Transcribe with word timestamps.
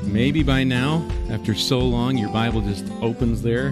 maybe 0.04 0.44
by 0.44 0.64
now, 0.64 1.04
after 1.32 1.56
so 1.56 1.80
long, 1.80 2.16
your 2.16 2.30
Bible 2.30 2.62
just 2.62 2.86
opens 3.02 3.42
there 3.42 3.70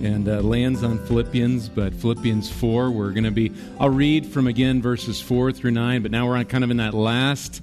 and 0.00 0.28
uh, 0.28 0.40
lands 0.42 0.84
on 0.84 1.04
Philippians. 1.06 1.68
But 1.68 1.94
Philippians 1.94 2.48
4, 2.48 2.92
we're 2.92 3.10
going 3.10 3.24
to 3.24 3.32
be, 3.32 3.52
I'll 3.80 3.90
read 3.90 4.26
from 4.26 4.46
again 4.46 4.80
verses 4.80 5.20
4 5.20 5.50
through 5.50 5.72
9, 5.72 6.02
but 6.02 6.12
now 6.12 6.28
we're 6.28 6.36
on 6.36 6.44
kind 6.44 6.62
of 6.62 6.70
in 6.70 6.76
that 6.76 6.94
last 6.94 7.62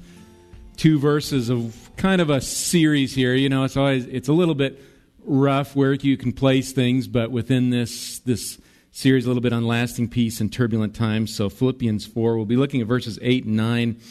two 0.75 0.99
verses 0.99 1.49
of 1.49 1.91
kind 1.95 2.19
of 2.19 2.29
a 2.29 2.41
series 2.41 3.15
here. 3.15 3.33
You 3.33 3.47
know, 3.47 3.63
it's 3.63 3.77
always, 3.77 4.05
it's 4.07 4.27
a 4.27 4.33
little 4.33 4.53
bit 4.53 4.81
rough 5.25 5.75
where 5.75 5.93
you 5.93 6.17
can 6.17 6.31
place 6.31 6.71
things, 6.71 7.07
but 7.07 7.31
within 7.31 7.69
this, 7.69 8.19
this 8.19 8.59
series, 8.91 9.25
a 9.25 9.27
little 9.27 9.41
bit 9.41 9.53
on 9.53 9.65
lasting 9.65 10.09
peace 10.09 10.39
in 10.39 10.49
turbulent 10.49 10.95
times. 10.95 11.35
So 11.35 11.49
Philippians 11.49 12.05
4, 12.05 12.35
we'll 12.35 12.45
be 12.45 12.57
looking 12.57 12.81
at 12.81 12.87
verses 12.87 13.19
8 13.21 13.45
and 13.45 13.55
9 13.55 14.01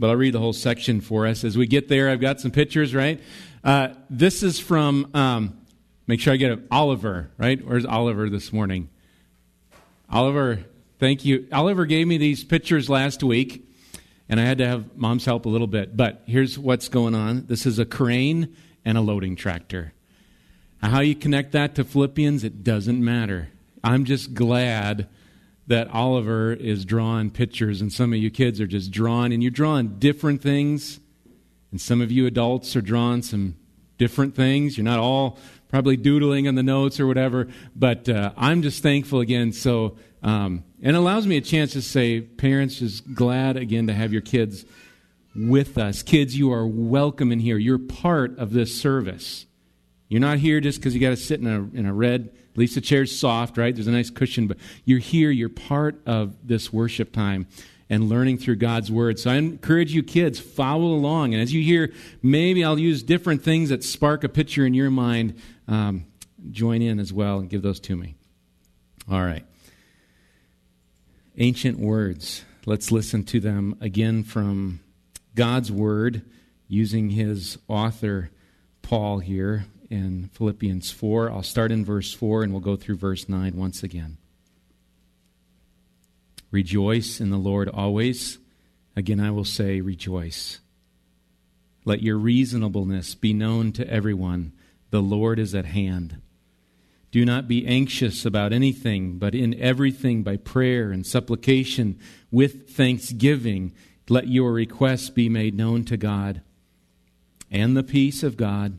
but 0.00 0.08
I'll 0.08 0.16
read 0.16 0.32
the 0.32 0.38
whole 0.38 0.54
section 0.54 1.02
for 1.02 1.26
us. 1.26 1.44
As 1.44 1.58
we 1.58 1.66
get 1.66 1.88
there, 1.88 2.08
I've 2.08 2.22
got 2.22 2.40
some 2.40 2.50
pictures, 2.50 2.94
right? 2.94 3.20
Uh, 3.62 3.88
this 4.08 4.42
is 4.42 4.58
from, 4.58 5.10
um, 5.12 5.58
make 6.06 6.20
sure 6.20 6.32
I 6.32 6.36
get 6.36 6.52
it, 6.52 6.60
Oliver, 6.70 7.30
right? 7.36 7.64
Where's 7.64 7.84
Oliver 7.84 8.30
this 8.30 8.50
morning? 8.50 8.88
Oliver, 10.08 10.64
thank 10.98 11.26
you. 11.26 11.46
Oliver 11.52 11.84
gave 11.84 12.06
me 12.06 12.16
these 12.16 12.42
pictures 12.42 12.88
last 12.88 13.22
week, 13.22 13.68
and 14.26 14.40
I 14.40 14.44
had 14.44 14.56
to 14.58 14.66
have 14.66 14.96
mom's 14.96 15.26
help 15.26 15.44
a 15.44 15.50
little 15.50 15.66
bit. 15.66 15.98
But 15.98 16.22
here's 16.26 16.58
what's 16.58 16.88
going 16.88 17.14
on 17.14 17.44
this 17.46 17.66
is 17.66 17.78
a 17.78 17.84
crane 17.84 18.56
and 18.86 18.96
a 18.96 19.02
loading 19.02 19.36
tractor. 19.36 19.92
How 20.82 21.00
you 21.00 21.14
connect 21.14 21.52
that 21.52 21.74
to 21.74 21.84
Philippians, 21.84 22.42
it 22.42 22.64
doesn't 22.64 23.04
matter. 23.04 23.50
I'm 23.84 24.04
just 24.04 24.32
glad 24.32 25.08
that 25.66 25.88
Oliver 25.88 26.52
is 26.52 26.84
drawing 26.84 27.30
pictures, 27.30 27.80
and 27.80 27.92
some 27.92 28.12
of 28.12 28.18
you 28.18 28.30
kids 28.30 28.60
are 28.60 28.66
just 28.66 28.90
drawing, 28.90 29.32
and 29.32 29.42
you're 29.42 29.50
drawing 29.50 29.98
different 29.98 30.42
things, 30.42 30.98
and 31.70 31.80
some 31.80 32.00
of 32.00 32.10
you 32.10 32.26
adults 32.26 32.74
are 32.76 32.80
drawing 32.80 33.22
some 33.22 33.56
different 33.98 34.34
things. 34.34 34.76
You're 34.78 34.84
not 34.84 34.98
all 34.98 35.38
probably 35.68 35.96
doodling 35.96 36.48
on 36.48 36.54
the 36.54 36.62
notes 36.62 36.98
or 36.98 37.06
whatever, 37.06 37.46
but 37.76 38.08
uh, 38.08 38.32
I'm 38.36 38.62
just 38.62 38.82
thankful 38.82 39.20
again. 39.20 39.52
So, 39.52 39.96
um, 40.22 40.64
and 40.82 40.96
allows 40.96 41.26
me 41.26 41.36
a 41.36 41.42
chance 41.42 41.72
to 41.74 41.82
say, 41.82 42.22
parents, 42.22 42.78
just 42.78 43.14
glad 43.14 43.56
again 43.56 43.86
to 43.86 43.92
have 43.92 44.12
your 44.12 44.22
kids 44.22 44.64
with 45.36 45.78
us. 45.78 46.02
Kids, 46.02 46.36
you 46.36 46.52
are 46.52 46.66
welcome 46.66 47.30
in 47.30 47.38
here. 47.38 47.58
You're 47.58 47.78
part 47.78 48.36
of 48.38 48.52
this 48.52 48.80
service. 48.80 49.46
You're 50.10 50.20
not 50.20 50.38
here 50.38 50.60
just 50.60 50.78
because 50.78 50.92
you 50.92 51.00
got 51.00 51.10
to 51.10 51.16
sit 51.16 51.40
in 51.40 51.46
a, 51.46 51.78
in 51.78 51.86
a 51.86 51.94
red 51.94 52.30
at 52.52 52.58
least 52.58 52.74
the 52.74 52.80
chair's 52.80 53.16
soft, 53.16 53.56
right? 53.56 53.74
There's 53.74 53.86
a 53.86 53.92
nice 53.92 54.10
cushion, 54.10 54.48
but 54.48 54.56
you're 54.84 54.98
here, 54.98 55.30
you're 55.30 55.48
part 55.48 56.00
of 56.04 56.34
this 56.46 56.72
worship 56.72 57.12
time 57.12 57.46
and 57.88 58.08
learning 58.08 58.38
through 58.38 58.56
God's 58.56 58.90
word. 58.90 59.18
So 59.18 59.30
I 59.30 59.36
encourage 59.36 59.94
you 59.94 60.02
kids, 60.02 60.40
follow 60.40 60.88
along. 60.88 61.32
And 61.32 61.42
as 61.42 61.52
you 61.52 61.62
hear, 61.62 61.92
maybe 62.22 62.64
I'll 62.64 62.78
use 62.78 63.02
different 63.02 63.42
things 63.42 63.68
that 63.68 63.84
spark 63.84 64.24
a 64.24 64.28
picture 64.28 64.66
in 64.66 64.74
your 64.74 64.90
mind. 64.90 65.40
Um, 65.68 66.06
join 66.50 66.82
in 66.82 66.98
as 66.98 67.12
well 67.12 67.38
and 67.38 67.48
give 67.48 67.62
those 67.62 67.78
to 67.80 67.96
me. 67.96 68.16
All 69.10 69.22
right. 69.22 69.44
Ancient 71.38 71.78
words. 71.78 72.44
Let's 72.66 72.90
listen 72.90 73.24
to 73.26 73.38
them 73.38 73.76
again 73.80 74.24
from 74.24 74.80
God's 75.36 75.70
word 75.70 76.22
using 76.66 77.10
his 77.10 77.58
author, 77.68 78.30
Paul, 78.82 79.20
here 79.20 79.66
in 79.90 80.30
Philippians 80.32 80.90
4. 80.92 81.30
I'll 81.30 81.42
start 81.42 81.72
in 81.72 81.84
verse 81.84 82.14
4 82.14 82.44
and 82.44 82.52
we'll 82.52 82.60
go 82.60 82.76
through 82.76 82.96
verse 82.96 83.28
9 83.28 83.56
once 83.56 83.82
again. 83.82 84.16
Rejoice 86.50 87.20
in 87.20 87.30
the 87.30 87.36
Lord 87.36 87.68
always. 87.68 88.38
Again, 88.96 89.20
I 89.20 89.30
will 89.30 89.44
say, 89.44 89.80
rejoice. 89.80 90.60
Let 91.84 92.02
your 92.02 92.16
reasonableness 92.16 93.14
be 93.14 93.32
known 93.32 93.72
to 93.72 93.88
everyone. 93.88 94.52
The 94.90 95.02
Lord 95.02 95.38
is 95.38 95.54
at 95.54 95.66
hand. 95.66 96.20
Do 97.10 97.24
not 97.24 97.48
be 97.48 97.66
anxious 97.66 98.24
about 98.24 98.52
anything, 98.52 99.18
but 99.18 99.34
in 99.34 99.58
everything 99.60 100.22
by 100.22 100.36
prayer 100.36 100.92
and 100.92 101.04
supplication 101.04 101.98
with 102.30 102.70
thanksgiving, 102.70 103.72
let 104.08 104.28
your 104.28 104.52
requests 104.52 105.10
be 105.10 105.28
made 105.28 105.54
known 105.54 105.84
to 105.86 105.96
God. 105.96 106.42
And 107.50 107.76
the 107.76 107.82
peace 107.82 108.22
of 108.22 108.36
God 108.36 108.78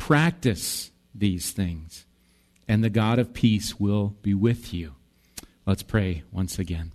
Practice 0.00 0.90
these 1.14 1.52
things, 1.52 2.06
and 2.66 2.82
the 2.82 2.88
God 2.88 3.18
of 3.18 3.34
peace 3.34 3.78
will 3.78 4.16
be 4.22 4.32
with 4.32 4.72
you. 4.72 4.94
Let's 5.66 5.82
pray 5.82 6.22
once 6.32 6.58
again. 6.58 6.92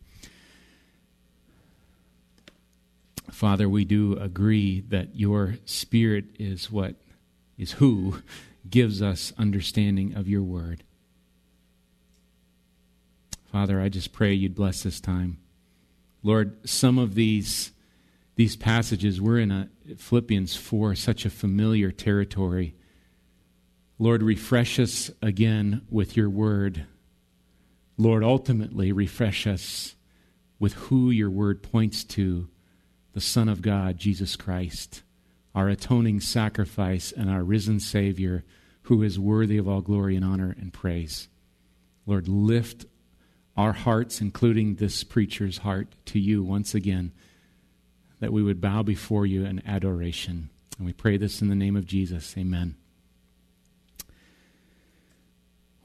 Father, 3.29 3.69
we 3.69 3.85
do 3.85 4.17
agree 4.17 4.81
that 4.89 5.15
your 5.15 5.57
Spirit 5.65 6.25
is 6.39 6.71
what 6.71 6.95
is 7.59 7.73
who 7.73 8.21
gives 8.69 9.03
us 9.03 9.31
understanding 9.37 10.15
of 10.15 10.27
your 10.27 10.41
word. 10.41 10.83
Father, 13.51 13.79
I 13.79 13.87
just 13.89 14.13
pray 14.13 14.33
you'd 14.33 14.55
bless 14.55 14.81
this 14.81 14.99
time. 14.99 15.37
Lord, 16.23 16.67
some 16.67 16.97
of 16.97 17.13
these 17.13 17.71
these 18.35 18.55
passages 18.55 19.21
we're 19.21 19.39
in 19.39 19.51
a 19.51 19.69
Philippians 19.95 20.55
4 20.55 20.95
such 20.95 21.23
a 21.23 21.29
familiar 21.29 21.91
territory 21.91 22.73
Lord, 23.97 24.23
refresh 24.23 24.79
us 24.79 25.09
again 25.21 25.81
with 25.89 26.17
your 26.17 26.29
word. 26.29 26.85
Lord, 27.97 28.23
ultimately 28.23 28.91
refresh 28.91 29.47
us 29.47 29.95
with 30.59 30.73
who 30.73 31.09
your 31.11 31.29
word 31.29 31.63
points 31.63 32.03
to 32.03 32.49
the 33.13 33.21
Son 33.21 33.47
of 33.47 33.61
God, 33.61 33.97
Jesus 33.97 34.35
Christ, 34.35 35.01
our 35.53 35.69
atoning 35.69 36.19
sacrifice 36.19 37.13
and 37.13 37.29
our 37.29 37.43
risen 37.43 37.79
Savior, 37.79 38.43
who 38.83 39.01
is 39.01 39.17
worthy 39.17 39.57
of 39.57 39.67
all 39.67 39.81
glory 39.81 40.17
and 40.17 40.25
honor 40.25 40.55
and 40.59 40.73
praise. 40.73 41.29
Lord, 42.05 42.27
lift 42.27 42.85
our 43.55 43.71
hearts, 43.71 44.19
including 44.19 44.75
this 44.75 45.05
preacher's 45.05 45.59
heart, 45.59 45.95
to 46.07 46.19
you 46.19 46.43
once 46.43 46.75
again, 46.75 47.13
that 48.19 48.33
we 48.33 48.43
would 48.43 48.59
bow 48.59 48.83
before 48.83 49.25
you 49.25 49.45
in 49.45 49.65
adoration. 49.65 50.49
And 50.77 50.85
we 50.85 50.91
pray 50.91 51.15
this 51.15 51.41
in 51.41 51.47
the 51.47 51.55
name 51.55 51.77
of 51.77 51.85
Jesus. 51.85 52.35
Amen. 52.37 52.75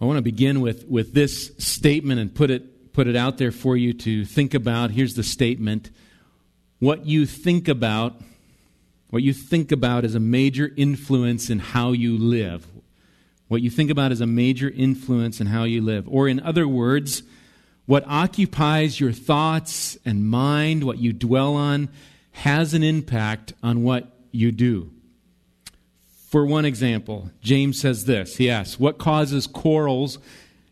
I 0.01 0.07
want 0.07 0.17
to 0.17 0.23
begin 0.23 0.63
with, 0.63 0.87
with 0.89 1.13
this 1.13 1.53
statement 1.59 2.21
and 2.21 2.35
put 2.35 2.51
it, 2.51 2.93
put 2.95 3.07
it 3.07 3.17
out 3.17 3.37
there 3.37 3.53
for 3.53 3.77
you 3.77 3.93
to 3.93 4.25
think 4.25 4.55
about. 4.55 4.93
Here's 4.93 5.15
the 5.15 5.23
statement 5.23 5.91
What 6.79 7.05
you 7.05 7.27
think 7.27 7.69
about, 7.69 8.15
what 9.11 9.23
you 9.23 9.35
think 9.35 9.71
about 9.71 10.07
is 10.07 10.15
a 10.15 10.21
major 10.21 10.73
influence 10.75 11.51
in 11.51 11.59
how 11.59 11.93
you 11.93 12.17
live. 12.17 12.67
What 13.49 13.61
you 13.61 13.69
think 13.69 13.91
about 13.91 14.13
is 14.13 14.23
a 14.23 14.27
major 14.27 14.71
influence 14.71 15.41
in 15.41 15.49
how 15.49 15.65
you 15.65 15.83
live. 15.83 16.09
Or, 16.09 16.29
in 16.29 16.41
other 16.41 16.67
words, 16.67 17.23
what 17.85 18.05
occupies 18.07 19.01
your 19.01 19.13
thoughts 19.13 19.99
and 20.05 20.31
mind, 20.31 20.85
what 20.85 20.99
you 20.99 21.13
dwell 21.13 21.57
on, 21.57 21.91
has 22.31 22.73
an 22.73 22.83
impact 22.83 23.53
on 23.63 23.83
what 23.83 24.07
you 24.31 24.53
do. 24.53 24.93
For 26.31 26.47
one 26.47 26.65
example, 26.65 27.29
James 27.43 27.81
says 27.81 28.05
this 28.05 28.37
He 28.37 28.49
asks, 28.49 28.79
What 28.79 28.99
causes 28.99 29.49
quarrels 29.49 30.19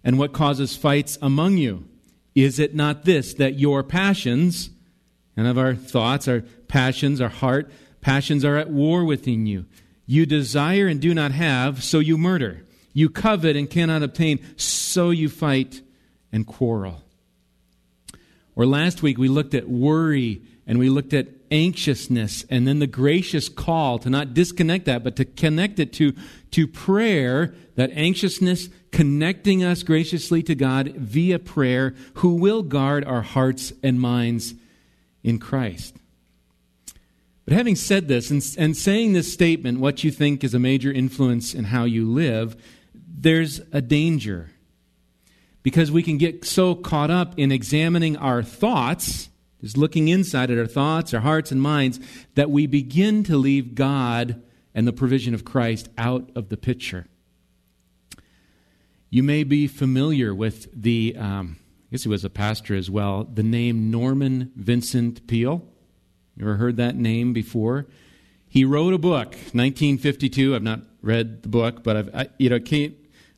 and 0.04 0.16
what 0.16 0.32
causes 0.32 0.76
fights 0.76 1.18
among 1.20 1.56
you? 1.56 1.88
Is 2.36 2.60
it 2.60 2.76
not 2.76 3.04
this, 3.04 3.34
that 3.34 3.58
your 3.58 3.82
passions, 3.82 4.70
and 5.36 5.48
of 5.48 5.58
our 5.58 5.74
thoughts, 5.74 6.28
our 6.28 6.42
passions, 6.68 7.20
our 7.20 7.28
heart, 7.28 7.72
passions 8.00 8.44
are 8.44 8.56
at 8.56 8.70
war 8.70 9.04
within 9.04 9.46
you? 9.46 9.66
You 10.06 10.26
desire 10.26 10.86
and 10.86 11.00
do 11.00 11.12
not 11.12 11.32
have, 11.32 11.82
so 11.82 11.98
you 11.98 12.16
murder. 12.16 12.64
You 12.92 13.10
covet 13.10 13.56
and 13.56 13.68
cannot 13.68 14.04
obtain, 14.04 14.38
so 14.56 15.10
you 15.10 15.28
fight 15.28 15.82
and 16.30 16.46
quarrel. 16.46 17.02
Or 18.54 18.64
last 18.64 19.02
week 19.02 19.18
we 19.18 19.26
looked 19.26 19.54
at 19.54 19.68
worry 19.68 20.40
and 20.68 20.78
we 20.78 20.90
looked 20.90 21.14
at 21.14 21.28
anxiousness 21.50 22.44
and 22.50 22.68
then 22.68 22.78
the 22.78 22.86
gracious 22.86 23.48
call 23.48 23.98
to 24.00 24.10
not 24.10 24.34
disconnect 24.34 24.84
that, 24.84 25.02
but 25.02 25.16
to 25.16 25.24
connect 25.24 25.78
it 25.80 25.94
to, 25.94 26.12
to 26.50 26.68
prayer, 26.68 27.54
that 27.76 27.90
anxiousness 27.94 28.68
connecting 28.92 29.64
us 29.64 29.82
graciously 29.82 30.42
to 30.42 30.54
God 30.54 30.88
via 30.94 31.38
prayer, 31.38 31.94
who 32.16 32.34
will 32.34 32.62
guard 32.62 33.02
our 33.06 33.22
hearts 33.22 33.72
and 33.82 33.98
minds 33.98 34.54
in 35.24 35.38
Christ. 35.38 35.96
But 37.46 37.54
having 37.54 37.76
said 37.76 38.08
this 38.08 38.30
and, 38.30 38.44
and 38.58 38.76
saying 38.76 39.14
this 39.14 39.32
statement, 39.32 39.80
what 39.80 40.04
you 40.04 40.10
think 40.10 40.44
is 40.44 40.52
a 40.52 40.58
major 40.58 40.92
influence 40.92 41.54
in 41.54 41.64
how 41.64 41.84
you 41.84 42.06
live, 42.10 42.62
there's 42.94 43.62
a 43.72 43.80
danger. 43.80 44.50
Because 45.62 45.90
we 45.90 46.02
can 46.02 46.18
get 46.18 46.44
so 46.44 46.74
caught 46.74 47.10
up 47.10 47.38
in 47.38 47.50
examining 47.50 48.18
our 48.18 48.42
thoughts 48.42 49.30
is 49.60 49.76
looking 49.76 50.08
inside 50.08 50.50
at 50.50 50.58
our 50.58 50.66
thoughts, 50.66 51.12
our 51.12 51.20
hearts, 51.20 51.50
and 51.50 51.60
minds, 51.60 52.00
that 52.34 52.50
we 52.50 52.66
begin 52.66 53.24
to 53.24 53.36
leave 53.36 53.74
God 53.74 54.42
and 54.74 54.86
the 54.86 54.92
provision 54.92 55.34
of 55.34 55.44
Christ 55.44 55.88
out 55.98 56.30
of 56.34 56.48
the 56.48 56.56
picture. 56.56 57.06
You 59.10 59.22
may 59.22 59.42
be 59.42 59.66
familiar 59.66 60.34
with 60.34 60.68
the, 60.72 61.16
um, 61.16 61.56
I 61.58 61.92
guess 61.92 62.02
he 62.02 62.08
was 62.08 62.24
a 62.24 62.30
pastor 62.30 62.76
as 62.76 62.90
well, 62.90 63.24
the 63.24 63.42
name 63.42 63.90
Norman 63.90 64.52
Vincent 64.54 65.26
Peale. 65.26 65.66
You 66.36 66.44
ever 66.44 66.56
heard 66.56 66.76
that 66.76 66.94
name 66.94 67.32
before? 67.32 67.86
He 68.48 68.64
wrote 68.64 68.94
a 68.94 68.98
book, 68.98 69.30
1952. 69.52 70.54
I've 70.54 70.62
not 70.62 70.80
read 71.02 71.42
the 71.42 71.48
book, 71.48 71.82
but 71.82 71.96
I've, 71.96 72.14
I, 72.14 72.28
you 72.38 72.50
know, 72.50 72.60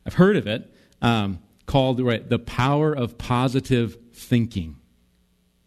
I've 0.07 0.15
heard 0.15 0.37
of 0.37 0.47
it, 0.47 0.73
um, 1.01 1.39
called 1.67 2.01
right, 2.01 2.29
The 2.29 2.39
Power 2.39 2.93
of 2.93 3.17
Positive 3.17 3.97
Thinking. 4.13 4.77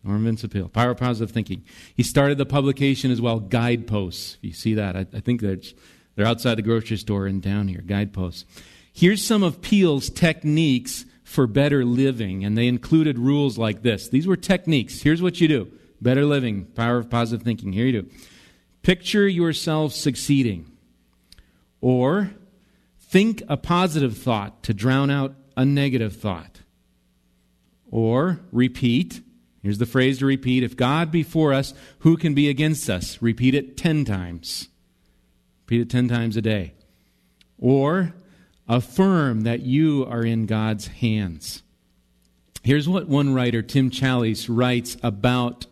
Norman 0.04 0.26
Vincent 0.26 0.52
Peale, 0.52 0.68
Power 0.68 0.92
of 0.92 0.98
Positive 0.98 1.32
Thinking. 1.32 1.64
He 1.96 2.04
started 2.04 2.38
the 2.38 2.46
publication 2.46 3.10
as 3.10 3.22
well, 3.22 3.40
Guideposts. 3.40 4.36
If 4.36 4.44
you 4.44 4.54
see 4.54 4.74
that, 4.74 4.96
I, 4.96 5.06
I 5.14 5.20
think 5.22 5.42
they're, 5.42 5.60
they're 6.16 6.26
outside 6.26 6.56
the 6.56 6.62
grocery 6.62 6.98
store 6.98 7.26
and 7.26 7.42
down 7.42 7.70
here, 7.70 7.82
Guideposts. 7.82 8.46
Here's 8.92 9.24
some 9.24 9.44
of 9.44 9.62
Peale's 9.62 10.10
techniques 10.10 11.06
for 11.24 11.48
better 11.48 11.86
living, 11.86 12.44
and 12.44 12.58
they 12.58 12.68
included 12.68 13.18
rules 13.18 13.58
like 13.58 13.82
this. 13.82 14.10
These 14.10 14.28
were 14.28 14.36
techniques. 14.36 15.02
Here's 15.02 15.22
what 15.22 15.42
you 15.42 15.48
do 15.48 15.72
better 16.02 16.26
living, 16.26 16.66
power 16.66 16.98
of 16.98 17.10
positive 17.10 17.44
thinking. 17.44 17.72
Here 17.72 17.86
you 17.86 18.02
do. 18.02 18.10
Picture 18.82 19.26
yourself 19.26 19.94
succeeding, 19.94 20.70
or 21.80 22.32
think 23.00 23.42
a 23.48 23.56
positive 23.56 24.18
thought 24.18 24.64
to 24.64 24.74
drown 24.74 25.10
out 25.10 25.34
a 25.56 25.64
negative 25.64 26.18
thought, 26.18 26.60
or 27.90 28.42
repeat 28.52 29.22
Here's 29.64 29.78
the 29.78 29.86
phrase 29.86 30.20
to 30.20 30.26
repeat 30.26 30.62
If 30.62 30.76
God 30.76 31.10
be 31.10 31.24
for 31.24 31.54
us, 31.54 31.74
who 32.00 32.18
can 32.18 32.34
be 32.34 32.50
against 32.50 32.90
us? 32.90 33.22
Repeat 33.22 33.56
it 33.56 33.78
10 33.78 34.04
times. 34.04 34.68
Repeat 35.66 35.82
it 35.82 35.90
10 35.90 36.10
times 36.10 36.36
a 36.36 36.42
day. 36.42 36.74
Or 37.58 38.14
affirm 38.68 39.42
that 39.42 39.62
you 39.62 40.06
are 40.06 40.26
in 40.26 40.46
God's 40.46 40.88
hands. 40.88 41.64
Here's 42.62 42.90
what 42.90 43.08
one 43.08 43.34
writer, 43.34 43.62
Tim 43.62 43.90
Challies, 43.90 44.48
writes 44.50 44.98
about 45.02 45.66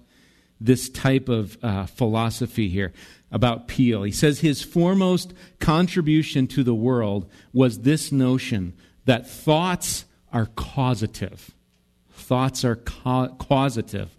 this 0.59 0.89
type 0.89 1.27
of 1.27 1.57
uh, 1.61 1.85
philosophy 1.85 2.69
here 2.69 2.93
about 3.29 3.67
Peale. 3.67 4.03
He 4.03 4.11
says 4.11 4.39
his 4.39 4.61
foremost 4.61 5.33
contribution 5.59 6.47
to 6.47 6.63
the 6.63 6.75
world 6.75 7.29
was 7.51 7.79
this 7.79 8.11
notion 8.11 8.73
that 9.05 9.29
thoughts 9.29 10.05
are 10.31 10.45
causative 10.45 11.51
thoughts 12.31 12.63
are 12.63 12.77
causative, 12.77 14.09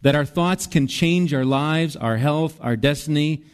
that 0.00 0.14
our 0.14 0.24
thoughts 0.24 0.66
can 0.66 0.86
change 0.86 1.34
our 1.34 1.44
lives, 1.44 1.94
our 1.94 2.16
health, 2.16 2.56
our 2.62 2.74
destiny. 2.74 3.44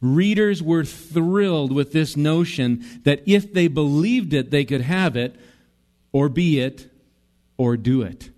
Readers 0.00 0.62
were 0.62 0.82
thrilled 0.82 1.70
with 1.70 1.92
this 1.92 2.16
notion 2.16 2.82
that 3.04 3.22
if 3.26 3.52
they 3.52 3.68
believed 3.68 4.32
it, 4.32 4.50
they 4.50 4.64
could 4.64 4.80
have 4.80 5.14
it, 5.14 5.36
or 6.10 6.30
be 6.30 6.58
it, 6.58 6.90
or 7.58 7.76
do 7.76 8.00
it. 8.00 8.30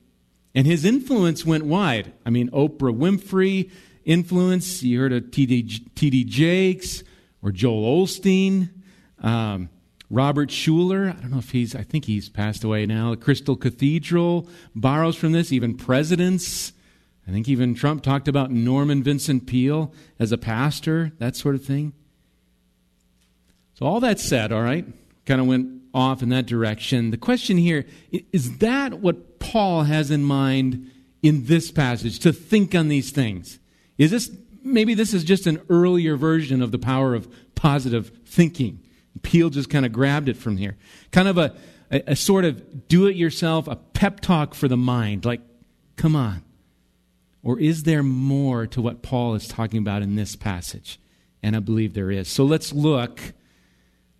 And 0.56 0.66
his 0.66 0.84
influence 0.84 1.46
went 1.46 1.66
wide. 1.66 2.12
I 2.26 2.30
mean, 2.30 2.50
Oprah 2.50 2.92
Winfrey 2.92 3.70
influence. 4.04 4.82
You 4.82 4.98
heard 4.98 5.12
of 5.12 5.30
T.D. 5.30 6.24
Jakes 6.24 7.04
or 7.40 7.52
Joel 7.52 8.04
Osteen. 8.04 8.70
Um, 9.20 9.68
Robert 10.12 10.50
Schuller, 10.50 11.08
I 11.08 11.22
don't 11.22 11.30
know 11.30 11.38
if 11.38 11.52
he's, 11.52 11.74
I 11.74 11.84
think 11.84 12.04
he's 12.04 12.28
passed 12.28 12.64
away 12.64 12.84
now. 12.84 13.14
Crystal 13.14 13.56
Cathedral 13.56 14.46
borrows 14.74 15.16
from 15.16 15.32
this, 15.32 15.50
even 15.50 15.74
presidents. 15.74 16.74
I 17.26 17.30
think 17.30 17.48
even 17.48 17.74
Trump 17.74 18.02
talked 18.02 18.28
about 18.28 18.50
Norman 18.50 19.02
Vincent 19.02 19.46
Peale 19.46 19.90
as 20.18 20.30
a 20.30 20.36
pastor, 20.36 21.12
that 21.16 21.34
sort 21.34 21.54
of 21.54 21.64
thing. 21.64 21.94
So, 23.72 23.86
all 23.86 24.00
that 24.00 24.20
said, 24.20 24.52
all 24.52 24.60
right, 24.60 24.84
kind 25.24 25.40
of 25.40 25.46
went 25.46 25.80
off 25.94 26.22
in 26.22 26.28
that 26.28 26.44
direction. 26.44 27.10
The 27.10 27.16
question 27.16 27.56
here 27.56 27.86
is 28.32 28.58
that 28.58 29.00
what 29.00 29.38
Paul 29.38 29.84
has 29.84 30.10
in 30.10 30.24
mind 30.24 30.90
in 31.22 31.46
this 31.46 31.70
passage 31.70 32.18
to 32.18 32.34
think 32.34 32.74
on 32.74 32.88
these 32.88 33.12
things? 33.12 33.58
Is 33.96 34.10
this 34.10 34.30
maybe 34.62 34.92
this 34.92 35.14
is 35.14 35.24
just 35.24 35.46
an 35.46 35.62
earlier 35.70 36.16
version 36.16 36.60
of 36.60 36.70
the 36.70 36.78
power 36.78 37.14
of 37.14 37.34
positive 37.54 38.12
thinking? 38.26 38.80
Peale 39.20 39.50
just 39.50 39.68
kind 39.68 39.84
of 39.84 39.92
grabbed 39.92 40.28
it 40.28 40.36
from 40.36 40.56
here. 40.56 40.76
Kind 41.10 41.28
of 41.28 41.38
a, 41.38 41.54
a, 41.90 42.02
a 42.08 42.16
sort 42.16 42.44
of 42.44 42.88
do 42.88 43.06
it 43.06 43.16
yourself, 43.16 43.68
a 43.68 43.76
pep 43.76 44.20
talk 44.20 44.54
for 44.54 44.68
the 44.68 44.76
mind. 44.76 45.24
Like, 45.24 45.42
come 45.96 46.16
on. 46.16 46.42
Or 47.42 47.58
is 47.58 47.82
there 47.82 48.02
more 48.02 48.66
to 48.68 48.80
what 48.80 49.02
Paul 49.02 49.34
is 49.34 49.48
talking 49.48 49.78
about 49.78 50.02
in 50.02 50.16
this 50.16 50.36
passage? 50.36 50.98
And 51.42 51.56
I 51.56 51.58
believe 51.58 51.94
there 51.94 52.10
is. 52.10 52.28
So 52.28 52.44
let's 52.44 52.72
look. 52.72 53.20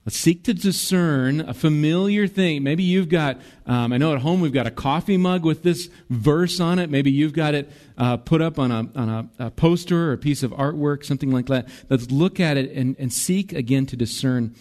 Let's 0.04 0.16
seek 0.16 0.42
to 0.44 0.54
discern 0.54 1.40
a 1.40 1.54
familiar 1.54 2.26
thing. 2.26 2.64
Maybe 2.64 2.82
you've 2.82 3.08
got, 3.08 3.40
um, 3.66 3.92
I 3.92 3.98
know 3.98 4.12
at 4.12 4.20
home 4.20 4.40
we've 4.40 4.52
got 4.52 4.66
a 4.66 4.72
coffee 4.72 5.16
mug 5.16 5.44
with 5.44 5.62
this 5.62 5.88
verse 6.10 6.58
on 6.58 6.80
it. 6.80 6.90
Maybe 6.90 7.12
you've 7.12 7.32
got 7.32 7.54
it 7.54 7.70
uh, 7.96 8.16
put 8.16 8.42
up 8.42 8.58
on, 8.58 8.72
a, 8.72 8.88
on 8.96 9.08
a, 9.08 9.28
a, 9.46 9.50
poster 9.52 10.08
or 10.10 10.12
a 10.14 10.18
piece 10.18 10.42
of 10.42 10.50
artwork, 10.50 11.04
something 11.04 11.30
like 11.30 11.46
that. 11.46 11.68
Let's 11.88 12.10
look 12.10 12.40
at 12.40 12.56
it 12.56 12.72
and, 12.72 12.96
and 12.98 13.12
seek 13.12 13.52
again 13.52 13.86
to 13.86 13.96
discern 13.96 14.56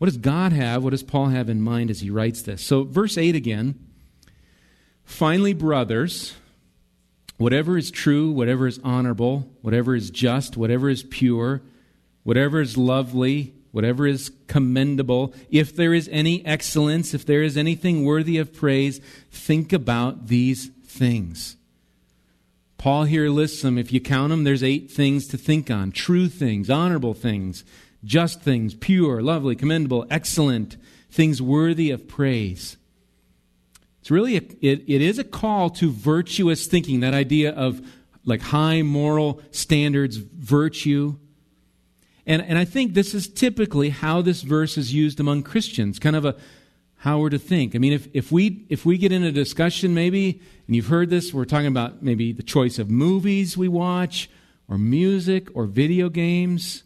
what 0.00 0.06
does 0.06 0.16
God 0.16 0.54
have? 0.54 0.82
What 0.82 0.92
does 0.92 1.02
Paul 1.02 1.26
have 1.26 1.50
in 1.50 1.60
mind 1.60 1.90
as 1.90 2.00
he 2.00 2.08
writes 2.08 2.40
this? 2.40 2.62
So, 2.62 2.84
verse 2.84 3.18
8 3.18 3.34
again. 3.34 3.78
Finally, 5.04 5.52
brothers, 5.52 6.32
whatever 7.36 7.76
is 7.76 7.90
true, 7.90 8.30
whatever 8.30 8.66
is 8.66 8.80
honorable, 8.82 9.52
whatever 9.60 9.94
is 9.94 10.08
just, 10.08 10.56
whatever 10.56 10.88
is 10.88 11.02
pure, 11.02 11.60
whatever 12.22 12.62
is 12.62 12.78
lovely, 12.78 13.52
whatever 13.72 14.06
is 14.06 14.32
commendable, 14.46 15.34
if 15.50 15.76
there 15.76 15.92
is 15.92 16.08
any 16.10 16.46
excellence, 16.46 17.12
if 17.12 17.26
there 17.26 17.42
is 17.42 17.58
anything 17.58 18.02
worthy 18.02 18.38
of 18.38 18.54
praise, 18.54 19.02
think 19.30 19.70
about 19.70 20.28
these 20.28 20.68
things. 20.82 21.58
Paul 22.78 23.04
here 23.04 23.28
lists 23.28 23.60
them. 23.60 23.76
If 23.76 23.92
you 23.92 24.00
count 24.00 24.30
them, 24.30 24.44
there's 24.44 24.62
eight 24.62 24.90
things 24.90 25.26
to 25.26 25.36
think 25.36 25.70
on 25.70 25.92
true 25.92 26.30
things, 26.30 26.70
honorable 26.70 27.12
things, 27.12 27.64
just 28.04 28.40
things, 28.40 28.74
pure, 28.74 29.22
lovely, 29.22 29.54
commendable, 29.56 30.06
excellent, 30.10 30.76
things 31.10 31.42
worthy 31.42 31.90
of 31.90 32.08
praise. 32.08 32.76
It's 34.00 34.10
really, 34.10 34.36
a, 34.36 34.42
it, 34.60 34.84
it 34.86 35.02
is 35.02 35.18
a 35.18 35.24
call 35.24 35.70
to 35.70 35.90
virtuous 35.90 36.66
thinking, 36.66 37.00
that 37.00 37.14
idea 37.14 37.52
of 37.52 37.86
like 38.24 38.40
high 38.40 38.82
moral 38.82 39.42
standards, 39.50 40.16
virtue. 40.16 41.16
And, 42.26 42.42
and 42.42 42.56
I 42.58 42.64
think 42.64 42.94
this 42.94 43.14
is 43.14 43.28
typically 43.28 43.90
how 43.90 44.22
this 44.22 44.42
verse 44.42 44.78
is 44.78 44.94
used 44.94 45.20
among 45.20 45.42
Christians, 45.42 45.98
kind 45.98 46.16
of 46.16 46.24
a 46.24 46.36
how 46.96 47.18
we're 47.18 47.30
to 47.30 47.38
think. 47.38 47.74
I 47.74 47.78
mean, 47.78 47.94
if, 47.94 48.08
if, 48.12 48.30
we, 48.30 48.66
if 48.68 48.84
we 48.84 48.98
get 48.98 49.10
in 49.10 49.22
a 49.22 49.32
discussion 49.32 49.94
maybe, 49.94 50.40
and 50.66 50.76
you've 50.76 50.88
heard 50.88 51.08
this, 51.08 51.32
we're 51.32 51.46
talking 51.46 51.66
about 51.66 52.02
maybe 52.02 52.32
the 52.32 52.42
choice 52.42 52.78
of 52.78 52.90
movies 52.90 53.56
we 53.56 53.68
watch, 53.68 54.28
or 54.68 54.76
music, 54.76 55.48
or 55.54 55.64
video 55.64 56.10
games 56.10 56.82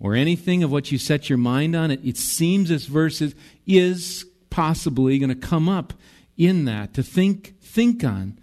or 0.00 0.14
anything 0.14 0.62
of 0.64 0.72
what 0.72 0.90
you 0.90 0.98
set 0.98 1.28
your 1.28 1.38
mind 1.38 1.76
on, 1.76 1.90
it, 1.90 2.00
it 2.02 2.16
seems 2.16 2.70
this 2.70 2.86
verse 2.86 3.20
is, 3.20 3.34
is 3.66 4.24
possibly 4.48 5.18
going 5.18 5.28
to 5.28 5.34
come 5.34 5.68
up 5.68 5.92
in 6.36 6.64
that 6.64 6.94
to 6.94 7.02
think 7.02 7.54
think 7.60 8.02
on. 8.02 8.38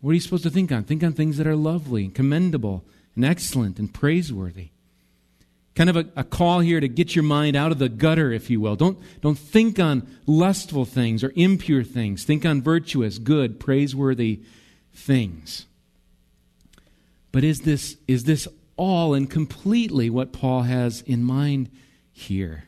What 0.00 0.10
are 0.10 0.14
you 0.14 0.20
supposed 0.20 0.42
to 0.42 0.50
think 0.50 0.70
on? 0.70 0.84
Think 0.84 1.02
on 1.02 1.12
things 1.12 1.38
that 1.38 1.46
are 1.46 1.56
lovely 1.56 2.04
and 2.04 2.14
commendable 2.14 2.84
and 3.14 3.24
excellent 3.24 3.78
and 3.78 3.92
praiseworthy. 3.92 4.68
Kind 5.74 5.90
of 5.90 5.96
a, 5.96 6.06
a, 6.16 6.24
call 6.24 6.60
here 6.60 6.80
to 6.80 6.88
get 6.88 7.14
your 7.14 7.22
mind 7.22 7.54
out 7.54 7.70
of 7.70 7.78
the 7.78 7.88
gutter, 7.88 8.32
if 8.32 8.48
you 8.48 8.60
will. 8.60 8.76
Don't, 8.76 8.98
don't 9.20 9.38
think 9.38 9.78
on 9.78 10.06
lustful 10.26 10.84
things 10.84 11.22
or 11.22 11.32
impure 11.36 11.82
things. 11.82 12.24
Think 12.24 12.46
on 12.46 12.62
virtuous, 12.62 13.18
good, 13.18 13.60
praiseworthy 13.60 14.40
things. 14.94 15.66
But 17.30 17.44
is 17.44 17.60
this, 17.60 17.96
is 18.08 18.24
this 18.24 18.48
all 18.76 19.14
and 19.14 19.30
completely 19.30 20.10
what 20.10 20.32
Paul 20.32 20.62
has 20.62 21.02
in 21.02 21.22
mind 21.22 21.70
here. 22.12 22.64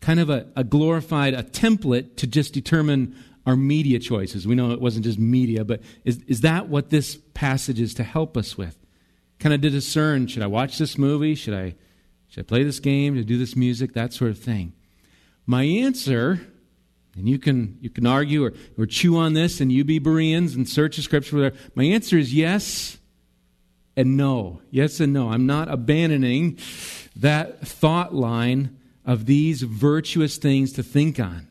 Kind 0.00 0.20
of 0.20 0.30
a, 0.30 0.46
a 0.56 0.64
glorified, 0.64 1.34
a 1.34 1.42
template 1.42 2.16
to 2.16 2.26
just 2.26 2.52
determine 2.52 3.16
our 3.46 3.56
media 3.56 3.98
choices. 3.98 4.46
We 4.46 4.54
know 4.54 4.70
it 4.70 4.80
wasn't 4.80 5.04
just 5.04 5.18
media, 5.18 5.64
but 5.64 5.82
is, 6.04 6.22
is 6.26 6.42
that 6.42 6.68
what 6.68 6.90
this 6.90 7.18
passage 7.34 7.80
is 7.80 7.94
to 7.94 8.02
help 8.02 8.36
us 8.36 8.56
with? 8.56 8.76
kind 9.40 9.54
of 9.54 9.62
to 9.62 9.70
discern 9.70 10.26
should 10.26 10.42
I 10.42 10.46
watch 10.46 10.78
this 10.78 10.96
movie? 10.96 11.34
Should 11.34 11.54
I, 11.54 11.74
should 12.28 12.44
I 12.44 12.46
play 12.46 12.62
this 12.62 12.78
game? 12.78 13.16
To 13.16 13.24
do 13.24 13.38
this 13.38 13.56
music? 13.56 13.94
That 13.94 14.12
sort 14.12 14.30
of 14.30 14.38
thing. 14.38 14.74
My 15.46 15.64
answer, 15.64 16.46
and 17.16 17.28
you 17.28 17.38
can, 17.38 17.78
you 17.80 17.90
can 17.90 18.06
argue 18.06 18.44
or, 18.44 18.52
or 18.78 18.86
chew 18.86 19.16
on 19.16 19.32
this 19.32 19.60
and 19.60 19.72
you 19.72 19.82
be 19.82 19.98
Bereans 19.98 20.54
and 20.54 20.68
search 20.68 20.96
the 20.96 21.02
scripture. 21.02 21.40
There. 21.40 21.52
My 21.74 21.84
answer 21.84 22.18
is 22.18 22.32
yes 22.32 22.98
and 23.96 24.16
no. 24.16 24.62
Yes 24.70 25.00
and 25.00 25.12
no. 25.12 25.30
I'm 25.30 25.46
not 25.46 25.70
abandoning 25.70 26.58
that 27.16 27.66
thought 27.66 28.14
line 28.14 28.78
of 29.04 29.26
these 29.26 29.62
virtuous 29.62 30.36
things 30.36 30.72
to 30.74 30.82
think 30.82 31.18
on. 31.18 31.48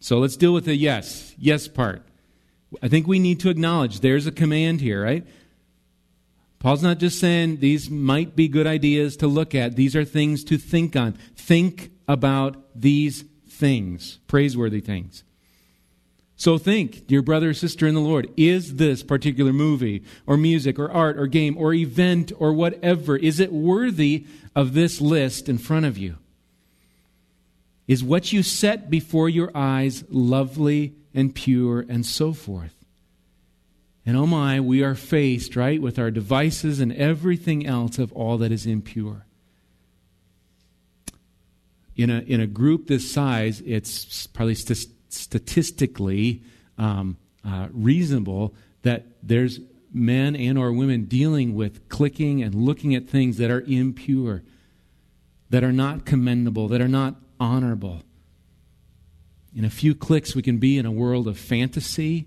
So 0.00 0.18
let's 0.18 0.36
deal 0.36 0.52
with 0.52 0.66
the 0.66 0.76
yes, 0.76 1.34
yes 1.38 1.68
part. 1.68 2.02
I 2.82 2.88
think 2.88 3.06
we 3.06 3.18
need 3.18 3.40
to 3.40 3.50
acknowledge 3.50 4.00
there's 4.00 4.26
a 4.26 4.32
command 4.32 4.80
here, 4.80 5.02
right? 5.02 5.26
Paul's 6.58 6.82
not 6.82 6.98
just 6.98 7.20
saying 7.20 7.58
these 7.58 7.90
might 7.90 8.34
be 8.34 8.48
good 8.48 8.66
ideas 8.66 9.16
to 9.18 9.26
look 9.26 9.54
at, 9.54 9.76
these 9.76 9.94
are 9.94 10.04
things 10.04 10.42
to 10.44 10.58
think 10.58 10.96
on. 10.96 11.12
Think 11.36 11.90
about 12.08 12.56
these 12.74 13.24
things, 13.48 14.18
praiseworthy 14.26 14.80
things. 14.80 15.22
So 16.36 16.58
think, 16.58 17.06
dear 17.06 17.22
brother 17.22 17.50
or 17.50 17.54
sister 17.54 17.86
in 17.86 17.94
the 17.94 18.00
Lord, 18.00 18.28
is 18.36 18.74
this 18.74 19.02
particular 19.02 19.54
movie 19.54 20.04
or 20.26 20.36
music 20.36 20.78
or 20.78 20.90
art 20.90 21.18
or 21.18 21.26
game 21.26 21.56
or 21.56 21.72
event 21.72 22.30
or 22.38 22.52
whatever, 22.52 23.16
is 23.16 23.40
it 23.40 23.52
worthy 23.52 24.26
of 24.54 24.74
this 24.74 25.00
list 25.00 25.48
in 25.48 25.56
front 25.56 25.86
of 25.86 25.96
you? 25.96 26.18
Is 27.88 28.04
what 28.04 28.32
you 28.32 28.42
set 28.42 28.90
before 28.90 29.30
your 29.30 29.50
eyes 29.54 30.04
lovely 30.10 30.94
and 31.14 31.34
pure 31.34 31.86
and 31.88 32.04
so 32.04 32.34
forth? 32.34 32.74
And 34.04 34.16
oh 34.16 34.26
my, 34.26 34.60
we 34.60 34.82
are 34.82 34.94
faced, 34.94 35.56
right, 35.56 35.80
with 35.80 35.98
our 35.98 36.10
devices 36.10 36.80
and 36.80 36.92
everything 36.92 37.66
else 37.66 37.98
of 37.98 38.12
all 38.12 38.38
that 38.38 38.52
is 38.52 38.66
impure. 38.66 39.24
In 41.96 42.10
a, 42.10 42.18
in 42.20 42.40
a 42.40 42.46
group 42.46 42.88
this 42.88 43.10
size, 43.10 43.62
it's 43.64 44.26
probably 44.26 44.54
st- 44.54 44.92
statistically 45.16 46.42
um, 46.78 47.16
uh, 47.44 47.68
reasonable 47.72 48.54
that 48.82 49.06
there's 49.22 49.60
men 49.92 50.36
and 50.36 50.58
or 50.58 50.72
women 50.72 51.04
dealing 51.04 51.54
with 51.54 51.88
clicking 51.88 52.42
and 52.42 52.54
looking 52.54 52.94
at 52.94 53.08
things 53.08 53.38
that 53.38 53.50
are 53.50 53.62
impure, 53.62 54.42
that 55.50 55.64
are 55.64 55.72
not 55.72 56.04
commendable, 56.04 56.68
that 56.68 56.80
are 56.80 56.88
not 56.88 57.16
honorable. 57.40 58.02
In 59.54 59.64
a 59.64 59.70
few 59.70 59.94
clicks, 59.94 60.34
we 60.34 60.42
can 60.42 60.58
be 60.58 60.76
in 60.76 60.84
a 60.84 60.90
world 60.90 61.26
of 61.26 61.38
fantasy 61.38 62.26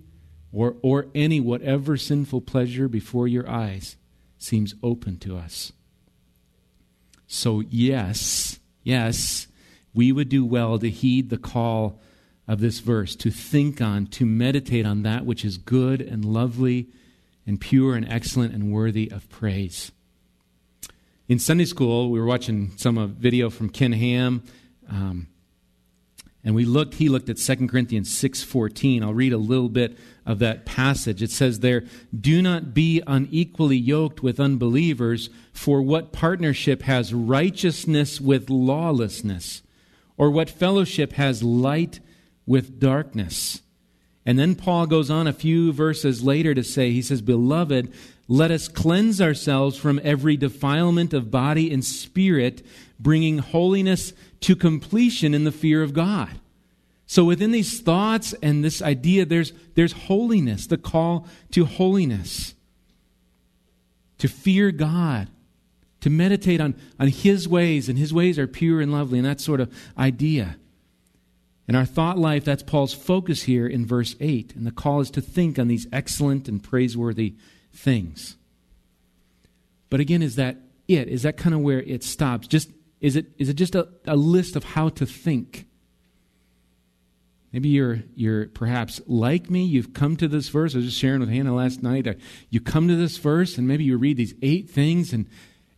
or, 0.51 0.75
or 0.81 1.08
any 1.13 1.39
whatever 1.39 1.96
sinful 1.96 2.41
pleasure 2.41 2.88
before 2.88 3.27
your 3.27 3.48
eyes 3.48 3.98
seems 4.38 4.74
open 4.81 5.17
to 5.19 5.38
us. 5.38 5.72
So, 7.27 7.60
yes, 7.69 8.60
yes, 8.84 9.48
we 9.93 10.12
would 10.12 10.29
do 10.29 10.43
well 10.43 10.79
to 10.79 10.89
heed 10.89 11.29
the 11.29 11.38
call 11.38 12.01
of 12.49 12.59
this 12.59 12.79
verse, 12.79 13.15
to 13.15 13.29
think 13.29 13.79
on, 13.79 14.07
to 14.07 14.25
meditate 14.25 14.83
on 14.83 15.03
that 15.03 15.23
which 15.23 15.45
is 15.45 15.59
good 15.59 16.01
and 16.01 16.25
lovely 16.25 16.87
and 17.45 17.61
pure 17.61 17.95
and 17.95 18.11
excellent 18.11 18.55
and 18.55 18.73
worthy 18.73 19.09
of 19.11 19.29
praise. 19.29 19.91
In 21.27 21.37
Sunday 21.37 21.65
school, 21.65 22.09
we 22.09 22.19
were 22.19 22.25
watching 22.25 22.71
some 22.75 22.97
uh, 22.97 23.05
video 23.05 23.51
from 23.51 23.69
Ken 23.69 23.91
Ham. 23.91 24.41
Um, 24.89 25.27
and 26.43 26.55
we 26.55 26.65
looked 26.65 26.95
he 26.95 27.07
looked 27.07 27.29
at 27.29 27.37
2 27.37 27.67
corinthians 27.67 28.09
6.14 28.09 29.03
i'll 29.03 29.13
read 29.13 29.33
a 29.33 29.37
little 29.37 29.67
bit 29.67 29.97
of 30.25 30.39
that 30.39 30.65
passage 30.65 31.21
it 31.21 31.29
says 31.29 31.59
there 31.59 31.83
do 32.17 32.41
not 32.41 32.73
be 32.73 33.03
unequally 33.05 33.75
yoked 33.75 34.23
with 34.23 34.39
unbelievers 34.39 35.29
for 35.51 35.81
what 35.81 36.13
partnership 36.13 36.83
has 36.83 37.13
righteousness 37.13 38.21
with 38.21 38.49
lawlessness 38.49 39.61
or 40.17 40.31
what 40.31 40.49
fellowship 40.49 41.11
has 41.13 41.43
light 41.43 41.99
with 42.49 42.79
darkness. 42.79 43.61
And 44.25 44.39
then 44.39 44.55
Paul 44.55 44.87
goes 44.87 45.11
on 45.11 45.27
a 45.27 45.33
few 45.33 45.71
verses 45.71 46.23
later 46.23 46.55
to 46.55 46.63
say, 46.63 46.89
he 46.89 47.03
says, 47.03 47.21
Beloved, 47.21 47.93
let 48.27 48.49
us 48.49 48.67
cleanse 48.67 49.21
ourselves 49.21 49.77
from 49.77 50.01
every 50.03 50.35
defilement 50.35 51.13
of 51.13 51.29
body 51.29 51.71
and 51.71 51.85
spirit, 51.85 52.65
bringing 52.99 53.37
holiness 53.37 54.13
to 54.41 54.55
completion 54.55 55.35
in 55.35 55.43
the 55.43 55.51
fear 55.51 55.83
of 55.83 55.93
God. 55.93 56.39
So 57.05 57.23
within 57.23 57.51
these 57.51 57.81
thoughts 57.81 58.33
and 58.41 58.63
this 58.63 58.81
idea, 58.81 59.25
there's, 59.25 59.53
there's 59.75 59.93
holiness, 59.93 60.65
the 60.65 60.77
call 60.77 61.27
to 61.51 61.65
holiness, 61.65 62.55
to 64.17 64.27
fear 64.27 64.71
God, 64.71 65.27
to 66.01 66.09
meditate 66.09 66.61
on, 66.61 66.73
on 66.99 67.09
His 67.09 67.47
ways, 67.47 67.89
and 67.89 67.97
His 67.99 68.11
ways 68.11 68.39
are 68.39 68.47
pure 68.47 68.81
and 68.81 68.91
lovely, 68.91 69.19
and 69.19 69.27
that 69.27 69.39
sort 69.39 69.59
of 69.59 69.71
idea. 69.99 70.57
In 71.69 71.75
our 71.75 71.85
thought 71.85 72.17
life, 72.17 72.43
that's 72.43 72.63
Paul's 72.63 72.95
focus 72.95 73.43
here 73.43 73.67
in 73.67 73.85
verse 73.85 74.15
8. 74.19 74.55
And 74.55 74.65
the 74.65 74.71
call 74.71 75.01
is 75.01 75.11
to 75.11 75.21
think 75.21 75.59
on 75.59 75.67
these 75.67 75.85
excellent 75.93 76.47
and 76.47 76.63
praiseworthy 76.63 77.35
things. 77.71 78.38
But 79.91 79.99
again, 79.99 80.23
is 80.23 80.35
that 80.38 80.57
it? 80.88 81.07
Is 81.07 81.21
that 81.21 81.38
kind 81.38 81.53
of 81.53 81.61
where 81.61 81.83
it 81.83 82.03
stops? 82.03 82.47
Just 82.47 82.71
is 83.01 83.15
it 83.15 83.27
is 83.38 83.49
it 83.49 83.53
just 83.53 83.75
a, 83.75 83.88
a 84.07 84.15
list 84.15 84.55
of 84.55 84.63
how 84.63 84.89
to 84.89 85.05
think? 85.05 85.67
Maybe 87.53 87.69
you're 87.69 88.01
you're 88.15 88.47
perhaps 88.47 88.99
like 89.05 89.51
me. 89.51 89.63
You've 89.63 89.93
come 89.93 90.17
to 90.17 90.27
this 90.27 90.49
verse. 90.49 90.73
I 90.73 90.79
was 90.79 90.88
just 90.88 90.97
sharing 90.97 91.19
with 91.19 91.29
Hannah 91.29 91.53
last 91.53 91.83
night. 91.83 92.07
You 92.49 92.61
come 92.61 92.88
to 92.88 92.95
this 92.95 93.17
verse, 93.17 93.59
and 93.59 93.67
maybe 93.67 93.83
you 93.83 93.95
read 93.97 94.17
these 94.17 94.33
eight 94.41 94.71
things, 94.71 95.13
and 95.13 95.27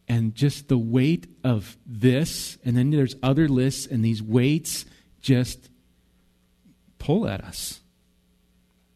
and 0.07 0.36
just 0.36 0.69
the 0.69 0.77
weight 0.77 1.27
of 1.43 1.75
this, 1.86 2.57
and 2.63 2.77
then 2.77 2.91
there's 2.91 3.15
other 3.21 3.50
lists, 3.50 3.88
and 3.88 4.05
these 4.05 4.24
weights 4.24 4.86
just 5.21 5.69
pull 7.01 7.27
at 7.27 7.41
us. 7.41 7.81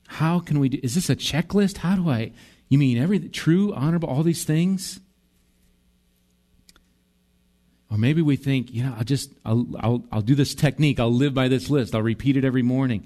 How 0.08 0.40
can 0.40 0.60
we 0.60 0.70
do 0.70 0.80
is 0.84 0.94
this 0.96 1.10
a 1.10 1.16
checklist? 1.16 1.78
How 1.78 1.96
do 1.96 2.08
I 2.10 2.32
you 2.70 2.78
mean 2.78 2.98
every 2.98 3.20
true, 3.30 3.74
honorable, 3.74 4.08
all 4.08 4.24
these 4.24 4.44
things? 4.44 5.00
Or 7.90 7.98
maybe 7.98 8.22
we 8.22 8.36
think, 8.36 8.72
you 8.72 8.84
know, 8.84 8.94
I'll 8.98 9.04
just 9.04 9.32
I'll 9.44 9.66
I'll, 9.80 10.04
I'll 10.12 10.22
do 10.22 10.36
this 10.36 10.54
technique. 10.54 11.00
I'll 11.00 11.12
live 11.12 11.34
by 11.34 11.48
this 11.48 11.70
list. 11.70 11.96
I'll 11.96 12.04
repeat 12.04 12.38
it 12.38 12.46
every 12.46 12.62
morning. 12.62 13.04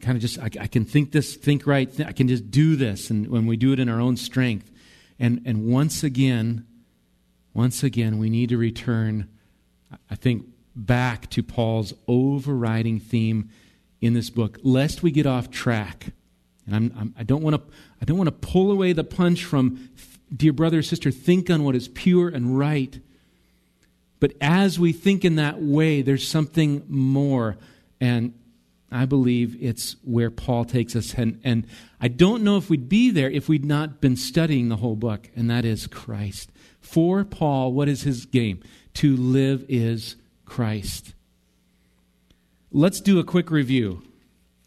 kind 0.00 0.16
of 0.16 0.20
just 0.20 0.38
I, 0.38 0.50
I, 0.60 0.66
can 0.66 0.84
think 0.84 1.12
this, 1.12 1.36
think 1.36 1.66
right. 1.66 1.88
I 2.00 2.12
can 2.12 2.26
just 2.26 2.50
do 2.50 2.74
this, 2.74 3.10
and 3.10 3.28
when 3.28 3.46
we 3.46 3.56
do 3.56 3.72
it 3.72 3.78
in 3.78 3.88
our 3.88 4.00
own 4.00 4.16
strength, 4.16 4.70
and 5.18 5.42
and 5.44 5.66
once 5.66 6.02
again, 6.02 6.66
once 7.54 7.84
again, 7.84 8.18
we 8.18 8.30
need 8.30 8.48
to 8.48 8.58
return. 8.58 9.28
I 10.10 10.16
think 10.16 10.46
back 10.74 11.30
to 11.30 11.42
Paul's 11.42 11.94
overriding 12.06 13.00
theme 13.00 13.50
in 14.00 14.14
this 14.14 14.30
book, 14.30 14.58
lest 14.62 15.02
we 15.02 15.10
get 15.10 15.26
off 15.26 15.50
track. 15.50 16.12
And 16.66 16.76
I'm, 16.76 16.94
I'm, 16.98 17.14
I 17.18 17.22
don't 17.22 17.42
want 17.42 17.56
to 18.04 18.32
pull 18.32 18.70
away 18.70 18.92
the 18.92 19.04
punch 19.04 19.44
from, 19.44 19.88
dear 20.34 20.52
brother 20.52 20.78
or 20.78 20.82
sister, 20.82 21.10
think 21.10 21.50
on 21.50 21.64
what 21.64 21.74
is 21.74 21.88
pure 21.88 22.28
and 22.28 22.58
right. 22.58 23.00
But 24.20 24.32
as 24.40 24.78
we 24.78 24.92
think 24.92 25.24
in 25.24 25.36
that 25.36 25.62
way, 25.62 26.02
there's 26.02 26.26
something 26.26 26.84
more. 26.88 27.56
And 28.00 28.34
I 28.90 29.04
believe 29.04 29.56
it's 29.60 29.96
where 30.02 30.30
Paul 30.30 30.64
takes 30.64 30.96
us. 30.96 31.14
And, 31.14 31.40
and 31.44 31.66
I 32.00 32.08
don't 32.08 32.42
know 32.42 32.56
if 32.56 32.70
we'd 32.70 32.88
be 32.88 33.10
there 33.10 33.30
if 33.30 33.48
we'd 33.48 33.64
not 33.64 34.00
been 34.00 34.16
studying 34.16 34.68
the 34.68 34.76
whole 34.76 34.96
book, 34.96 35.30
and 35.36 35.50
that 35.50 35.64
is 35.64 35.86
Christ. 35.86 36.50
For 36.80 37.24
Paul, 37.24 37.72
what 37.72 37.88
is 37.88 38.02
his 38.02 38.26
game? 38.26 38.60
To 38.94 39.16
live 39.16 39.64
is 39.68 40.16
Christ. 40.44 41.14
Let's 42.70 43.00
do 43.00 43.18
a 43.18 43.24
quick 43.24 43.50
review. 43.50 44.02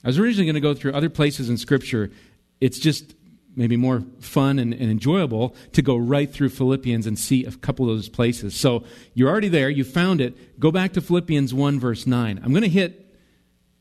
I 0.04 0.08
was 0.08 0.18
originally 0.18 0.46
going 0.46 0.56
to 0.56 0.62
go 0.62 0.74
through 0.74 0.94
other 0.94 1.10
places 1.10 1.50
in 1.50 1.58
Scripture. 1.58 2.12
It's 2.60 2.80
just 2.80 3.16
maybe 3.56 3.76
more 3.76 4.04
fun 4.20 4.60
and, 4.60 4.74
and, 4.74 4.90
enjoyable 4.90 5.56
to 5.74 5.82
go 5.82 5.98
right 5.98 6.32
through 6.32 6.50
Philippians 6.50 7.06
and 7.06 7.20
see 7.20 7.44
a 7.46 7.52
couple 7.52 7.90
of 7.90 7.98
those 7.98 8.08
places. 8.08 8.56
So 8.56 8.86
you're 9.14 9.30
already 9.30 9.50
there, 9.50 9.70
you 9.70 9.84
found 9.84 10.22
it. 10.22 10.60
Go 10.60 10.72
back 10.72 10.94
to 10.94 11.02
Philippians 11.02 11.54
1, 11.54 11.80
verse 11.80 12.08
9. 12.08 12.40
I'm 12.42 12.52
going 12.52 12.64
to 12.64 12.70
hit 12.70 13.14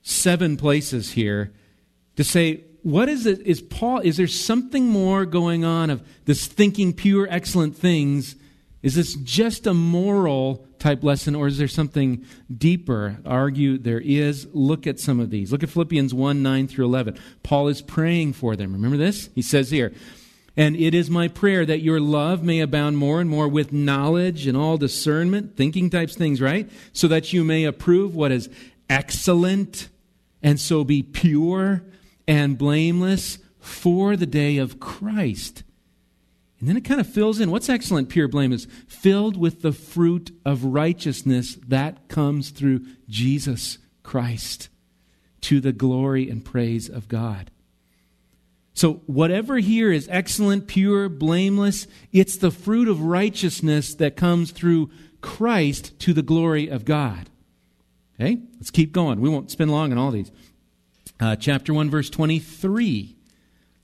seven 0.02 0.56
places 0.56 1.12
here 1.12 1.52
to 2.16 2.24
say, 2.24 2.64
what 2.82 3.08
is 3.08 3.26
it? 3.26 3.40
Is 3.46 3.60
Paul, 3.62 4.00
is 4.00 4.16
there 4.16 4.26
something 4.26 4.86
more 4.86 5.24
going 5.24 5.64
on 5.64 5.88
of 5.88 6.02
this 6.24 6.46
thinking 6.46 6.92
pure, 6.92 7.28
excellent 7.30 7.76
things 7.76 8.34
is 8.82 8.94
this 8.94 9.14
just 9.14 9.66
a 9.66 9.74
moral 9.74 10.66
type 10.80 11.04
lesson, 11.04 11.34
or 11.34 11.46
is 11.46 11.58
there 11.58 11.68
something 11.68 12.24
deeper? 12.54 13.18
Argue 13.24 13.78
there 13.78 14.00
is. 14.00 14.48
Look 14.52 14.86
at 14.86 14.98
some 14.98 15.20
of 15.20 15.30
these. 15.30 15.52
Look 15.52 15.62
at 15.62 15.70
Philippians 15.70 16.12
1 16.12 16.42
9 16.42 16.66
through 16.68 16.86
11. 16.86 17.18
Paul 17.42 17.68
is 17.68 17.82
praying 17.82 18.32
for 18.32 18.56
them. 18.56 18.72
Remember 18.72 18.96
this? 18.96 19.30
He 19.34 19.42
says 19.42 19.70
here, 19.70 19.92
And 20.56 20.74
it 20.74 20.94
is 20.94 21.08
my 21.08 21.28
prayer 21.28 21.64
that 21.66 21.82
your 21.82 22.00
love 22.00 22.42
may 22.42 22.60
abound 22.60 22.96
more 22.96 23.20
and 23.20 23.30
more 23.30 23.48
with 23.48 23.72
knowledge 23.72 24.46
and 24.46 24.56
all 24.56 24.76
discernment, 24.76 25.56
thinking 25.56 25.90
types 25.90 26.16
things, 26.16 26.40
right? 26.40 26.68
So 26.92 27.06
that 27.08 27.32
you 27.32 27.44
may 27.44 27.64
approve 27.64 28.16
what 28.16 28.32
is 28.32 28.48
excellent 28.88 29.88
and 30.42 30.58
so 30.58 30.84
be 30.84 31.02
pure 31.02 31.82
and 32.26 32.58
blameless 32.58 33.38
for 33.58 34.16
the 34.16 34.26
day 34.26 34.56
of 34.56 34.80
Christ 34.80 35.62
And 36.60 36.68
then 36.68 36.76
it 36.76 36.84
kind 36.84 37.00
of 37.00 37.06
fills 37.06 37.40
in. 37.40 37.50
What's 37.50 37.70
excellent, 37.70 38.10
pure, 38.10 38.28
blameless? 38.28 38.66
Filled 38.86 39.36
with 39.36 39.62
the 39.62 39.72
fruit 39.72 40.30
of 40.44 40.64
righteousness 40.64 41.56
that 41.66 42.08
comes 42.08 42.50
through 42.50 42.84
Jesus 43.08 43.78
Christ 44.02 44.68
to 45.42 45.60
the 45.60 45.72
glory 45.72 46.28
and 46.28 46.44
praise 46.44 46.88
of 46.88 47.08
God. 47.08 47.50
So, 48.74 49.02
whatever 49.06 49.58
here 49.58 49.90
is 49.90 50.06
excellent, 50.10 50.66
pure, 50.66 51.08
blameless, 51.08 51.86
it's 52.12 52.36
the 52.36 52.50
fruit 52.50 52.88
of 52.88 53.02
righteousness 53.02 53.94
that 53.94 54.16
comes 54.16 54.52
through 54.52 54.90
Christ 55.22 55.98
to 56.00 56.12
the 56.12 56.22
glory 56.22 56.68
of 56.68 56.84
God. 56.84 57.30
Okay? 58.18 58.38
Let's 58.54 58.70
keep 58.70 58.92
going. 58.92 59.20
We 59.20 59.28
won't 59.28 59.50
spend 59.50 59.70
long 59.70 59.92
on 59.92 59.98
all 59.98 60.10
these. 60.10 60.30
Uh, 61.18 61.36
chapter 61.36 61.74
1, 61.74 61.90
verse 61.90 62.10
23. 62.10 63.16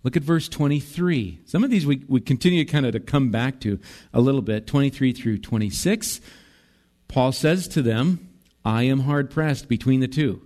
Look 0.06 0.16
at 0.16 0.22
verse 0.22 0.48
23. 0.48 1.40
Some 1.46 1.64
of 1.64 1.70
these 1.72 1.84
we, 1.84 2.04
we 2.06 2.20
continue 2.20 2.64
kind 2.64 2.86
of 2.86 2.92
to 2.92 3.00
come 3.00 3.32
back 3.32 3.58
to 3.62 3.80
a 4.14 4.20
little 4.20 4.40
bit. 4.40 4.64
23 4.68 5.12
through 5.12 5.38
26. 5.38 6.20
Paul 7.08 7.32
says 7.32 7.66
to 7.66 7.82
them, 7.82 8.28
I 8.64 8.84
am 8.84 9.00
hard 9.00 9.32
pressed 9.32 9.68
between 9.68 9.98
the 9.98 10.06
two. 10.06 10.42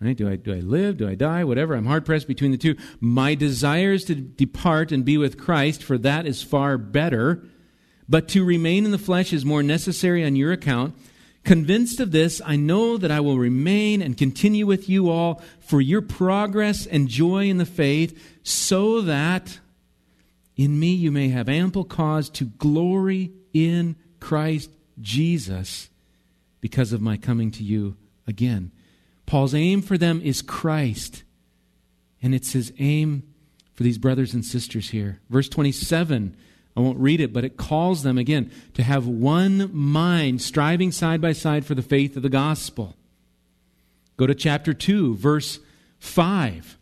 Right? 0.00 0.16
Do 0.16 0.28
I, 0.28 0.34
do 0.34 0.52
I 0.52 0.58
live? 0.58 0.96
Do 0.96 1.08
I 1.08 1.14
die? 1.14 1.44
Whatever. 1.44 1.76
I'm 1.76 1.86
hard 1.86 2.04
pressed 2.04 2.26
between 2.26 2.50
the 2.50 2.58
two. 2.58 2.74
My 2.98 3.36
desire 3.36 3.92
is 3.92 4.04
to 4.06 4.16
depart 4.16 4.90
and 4.90 5.04
be 5.04 5.16
with 5.16 5.38
Christ, 5.38 5.84
for 5.84 5.96
that 5.98 6.26
is 6.26 6.42
far 6.42 6.76
better. 6.76 7.44
But 8.08 8.26
to 8.30 8.44
remain 8.44 8.84
in 8.84 8.90
the 8.90 8.98
flesh 8.98 9.32
is 9.32 9.44
more 9.44 9.62
necessary 9.62 10.24
on 10.24 10.34
your 10.34 10.50
account. 10.50 10.96
Convinced 11.44 12.00
of 12.00 12.10
this, 12.10 12.40
I 12.44 12.56
know 12.56 12.96
that 12.96 13.10
I 13.10 13.20
will 13.20 13.38
remain 13.38 14.00
and 14.00 14.16
continue 14.16 14.66
with 14.66 14.88
you 14.88 15.10
all 15.10 15.42
for 15.60 15.80
your 15.80 16.00
progress 16.00 16.86
and 16.86 17.06
joy 17.06 17.48
in 17.48 17.58
the 17.58 17.66
faith, 17.66 18.38
so 18.42 19.02
that 19.02 19.60
in 20.56 20.80
me 20.80 20.94
you 20.94 21.12
may 21.12 21.28
have 21.28 21.48
ample 21.48 21.84
cause 21.84 22.30
to 22.30 22.46
glory 22.46 23.32
in 23.52 23.96
Christ 24.20 24.70
Jesus 25.00 25.90
because 26.62 26.94
of 26.94 27.02
my 27.02 27.18
coming 27.18 27.50
to 27.52 27.62
you 27.62 27.96
again. 28.26 28.72
Paul's 29.26 29.54
aim 29.54 29.82
for 29.82 29.98
them 29.98 30.22
is 30.22 30.40
Christ, 30.40 31.24
and 32.22 32.34
it's 32.34 32.52
his 32.52 32.72
aim 32.78 33.22
for 33.74 33.82
these 33.82 33.98
brothers 33.98 34.32
and 34.32 34.44
sisters 34.44 34.90
here. 34.90 35.20
Verse 35.28 35.48
27, 35.48 36.36
I 36.76 36.80
won't 36.80 36.98
read 36.98 37.20
it, 37.20 37.32
but 37.32 37.44
it 37.44 37.56
calls 37.56 38.02
them 38.02 38.18
again 38.18 38.50
to 38.74 38.82
have 38.82 39.06
one 39.06 39.70
mind, 39.72 40.42
striving 40.42 40.90
side 40.90 41.20
by 41.20 41.32
side 41.32 41.64
for 41.64 41.74
the 41.74 41.82
faith 41.82 42.16
of 42.16 42.22
the 42.22 42.28
gospel. 42.28 42.96
Go 44.16 44.26
to 44.26 44.34
chapter 44.34 44.74
2, 44.74 45.16
verse 45.16 45.60
5. 45.98 46.76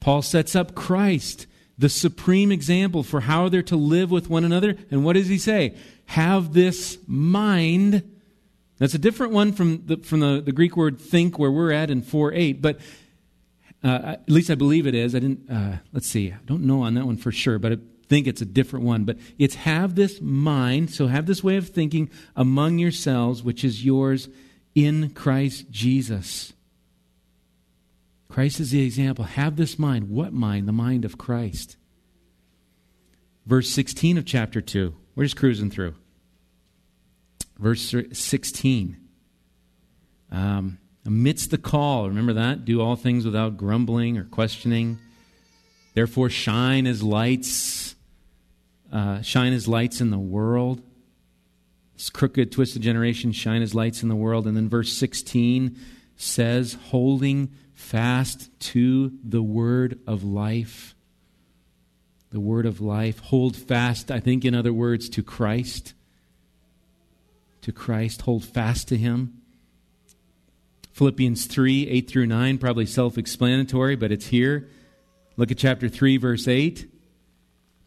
Paul 0.00 0.22
sets 0.22 0.56
up 0.56 0.74
Christ, 0.74 1.46
the 1.78 1.88
supreme 1.88 2.50
example 2.50 3.02
for 3.02 3.20
how 3.20 3.48
they're 3.48 3.62
to 3.64 3.76
live 3.76 4.10
with 4.10 4.30
one 4.30 4.44
another. 4.44 4.76
And 4.90 5.04
what 5.04 5.14
does 5.14 5.28
he 5.28 5.38
say? 5.38 5.74
Have 6.06 6.54
this 6.54 6.98
mind 7.06 8.02
that's 8.80 8.94
a 8.94 8.98
different 8.98 9.34
one 9.34 9.52
from 9.52 9.82
the, 9.84 9.98
from 9.98 10.20
the, 10.20 10.40
the 10.40 10.52
Greek 10.52 10.74
word 10.74 10.98
think, 10.98 11.38
where 11.38 11.50
we're 11.50 11.70
at 11.70 11.90
in 11.90 12.00
4 12.00 12.32
8, 12.32 12.62
but 12.62 12.80
uh, 13.84 14.00
at 14.16 14.30
least 14.30 14.50
I 14.50 14.54
believe 14.54 14.86
it 14.86 14.94
is. 14.94 15.14
I 15.14 15.18
didn't, 15.18 15.50
uh, 15.50 15.76
let's 15.92 16.06
see, 16.06 16.32
I 16.32 16.38
don't 16.46 16.62
know 16.62 16.82
on 16.82 16.94
that 16.94 17.04
one 17.04 17.18
for 17.18 17.30
sure, 17.30 17.58
but 17.58 17.72
I 17.72 17.76
think 18.10 18.26
it's 18.26 18.42
a 18.42 18.46
different 18.46 18.84
one. 18.84 19.04
But 19.04 19.16
it's 19.38 19.54
have 19.54 19.94
this 19.94 20.20
mind, 20.20 20.90
so 20.90 21.06
have 21.06 21.24
this 21.24 21.42
way 21.42 21.56
of 21.56 21.68
thinking 21.68 22.10
among 22.36 22.78
yourselves, 22.78 23.42
which 23.42 23.64
is 23.64 23.84
yours 23.84 24.28
in 24.74 25.10
Christ 25.10 25.70
Jesus. 25.70 26.52
Christ 28.28 28.60
is 28.60 28.72
the 28.72 28.82
example. 28.82 29.24
Have 29.24 29.56
this 29.56 29.78
mind. 29.78 30.10
What 30.10 30.32
mind? 30.32 30.68
The 30.68 30.72
mind 30.72 31.04
of 31.04 31.16
Christ. 31.16 31.76
Verse 33.46 33.70
16 33.70 34.18
of 34.18 34.26
chapter 34.26 34.60
2. 34.60 34.94
We're 35.14 35.24
just 35.24 35.36
cruising 35.36 35.70
through. 35.70 35.94
Verse 37.58 37.94
16. 38.12 38.96
Um, 40.30 40.78
amidst 41.04 41.50
the 41.50 41.58
call, 41.58 42.08
remember 42.08 42.34
that? 42.34 42.64
Do 42.64 42.80
all 42.80 42.96
things 42.96 43.24
without 43.24 43.56
grumbling 43.56 44.16
or 44.16 44.24
questioning. 44.24 44.98
Therefore, 45.94 46.30
shine 46.30 46.86
as 46.86 47.02
lights, 47.02 47.96
uh, 48.92 49.22
shine 49.22 49.52
as 49.52 49.68
lights 49.68 50.00
in 50.00 50.10
the 50.10 50.18
world. 50.18 50.82
This 51.94 52.10
crooked, 52.10 52.52
twisted 52.52 52.82
generation, 52.82 53.32
shine 53.32 53.62
as 53.62 53.74
lights 53.74 54.02
in 54.02 54.08
the 54.08 54.16
world. 54.16 54.46
And 54.46 54.56
then 54.56 54.68
verse 54.68 54.92
16 54.92 55.78
says, 56.16 56.76
holding 56.88 57.50
fast 57.74 58.50
to 58.60 59.12
the 59.22 59.42
word 59.42 60.00
of 60.06 60.22
life. 60.24 60.94
The 62.30 62.40
word 62.40 62.66
of 62.66 62.80
life. 62.80 63.18
Hold 63.18 63.56
fast, 63.56 64.10
I 64.10 64.20
think, 64.20 64.44
in 64.44 64.54
other 64.54 64.72
words, 64.72 65.08
to 65.10 65.22
Christ 65.22 65.94
to 67.62 67.72
Christ, 67.72 68.22
hold 68.22 68.44
fast 68.44 68.88
to 68.88 68.96
Him. 68.96 69.42
Philippians 70.92 71.46
3 71.46 71.88
8 71.88 72.10
through 72.10 72.26
9, 72.26 72.58
probably 72.58 72.86
self 72.86 73.18
explanatory, 73.18 73.96
but 73.96 74.12
it's 74.12 74.26
here. 74.26 74.68
Look 75.36 75.50
at 75.50 75.58
chapter 75.58 75.88
3, 75.88 76.16
verse 76.16 76.48
8. 76.48 76.90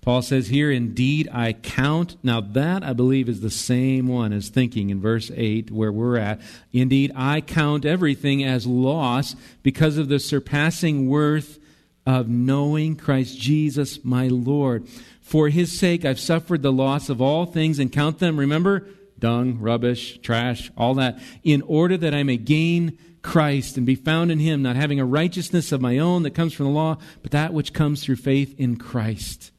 Paul 0.03 0.21
says 0.21 0.47
here, 0.47 0.69
Indeed, 0.69 1.29
I 1.31 1.53
count. 1.53 2.17
Now, 2.21 2.41
that 2.41 2.83
I 2.83 2.91
believe 2.91 3.29
is 3.29 3.39
the 3.39 3.49
same 3.49 4.09
one 4.09 4.33
as 4.33 4.49
thinking 4.49 4.89
in 4.89 4.99
verse 4.99 5.31
8, 5.33 5.71
where 5.71 5.93
we're 5.93 6.17
at. 6.17 6.41
Indeed, 6.73 7.13
I 7.15 7.39
count 7.39 7.85
everything 7.85 8.43
as 8.43 8.67
loss 8.67 9.35
because 9.63 9.97
of 9.97 10.09
the 10.09 10.19
surpassing 10.19 11.07
worth 11.07 11.57
of 12.05 12.27
knowing 12.27 12.97
Christ 12.97 13.39
Jesus, 13.39 14.03
my 14.03 14.27
Lord. 14.27 14.89
For 15.21 15.47
his 15.47 15.79
sake, 15.79 16.03
I've 16.03 16.19
suffered 16.19 16.63
the 16.63 16.73
loss 16.73 17.07
of 17.07 17.21
all 17.21 17.45
things 17.45 17.79
and 17.79 17.89
count 17.89 18.19
them, 18.19 18.37
remember, 18.37 18.85
dung, 19.19 19.57
rubbish, 19.59 20.19
trash, 20.21 20.69
all 20.75 20.95
that, 20.95 21.17
in 21.45 21.61
order 21.61 21.95
that 21.95 22.13
I 22.13 22.23
may 22.23 22.35
gain 22.35 22.97
Christ 23.21 23.77
and 23.77 23.85
be 23.85 23.95
found 23.95 24.33
in 24.33 24.39
him, 24.39 24.61
not 24.61 24.75
having 24.75 24.99
a 24.99 25.05
righteousness 25.05 25.71
of 25.71 25.79
my 25.79 25.97
own 25.97 26.23
that 26.23 26.31
comes 26.35 26.53
from 26.53 26.65
the 26.65 26.73
law, 26.73 26.97
but 27.21 27.31
that 27.31 27.53
which 27.53 27.71
comes 27.71 28.03
through 28.03 28.17
faith 28.17 28.53
in 28.59 28.75
Christ. 28.75 29.51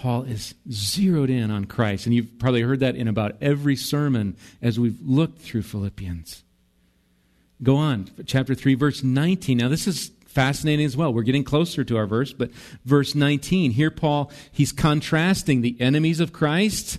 Paul 0.00 0.22
is 0.22 0.54
zeroed 0.72 1.28
in 1.28 1.50
on 1.50 1.66
Christ, 1.66 2.06
and 2.06 2.14
you've 2.14 2.38
probably 2.38 2.62
heard 2.62 2.80
that 2.80 2.96
in 2.96 3.06
about 3.06 3.36
every 3.42 3.76
sermon 3.76 4.34
as 4.62 4.80
we've 4.80 4.98
looked 5.02 5.42
through 5.42 5.60
Philippians. 5.60 6.42
Go 7.62 7.76
on, 7.76 8.08
chapter 8.24 8.54
3, 8.54 8.76
verse 8.76 9.02
19. 9.02 9.58
Now, 9.58 9.68
this 9.68 9.86
is 9.86 10.10
fascinating 10.24 10.86
as 10.86 10.96
well. 10.96 11.12
We're 11.12 11.20
getting 11.20 11.44
closer 11.44 11.84
to 11.84 11.98
our 11.98 12.06
verse, 12.06 12.32
but 12.32 12.50
verse 12.86 13.14
19, 13.14 13.72
here 13.72 13.90
Paul, 13.90 14.32
he's 14.50 14.72
contrasting 14.72 15.60
the 15.60 15.78
enemies 15.78 16.18
of 16.18 16.32
Christ 16.32 16.98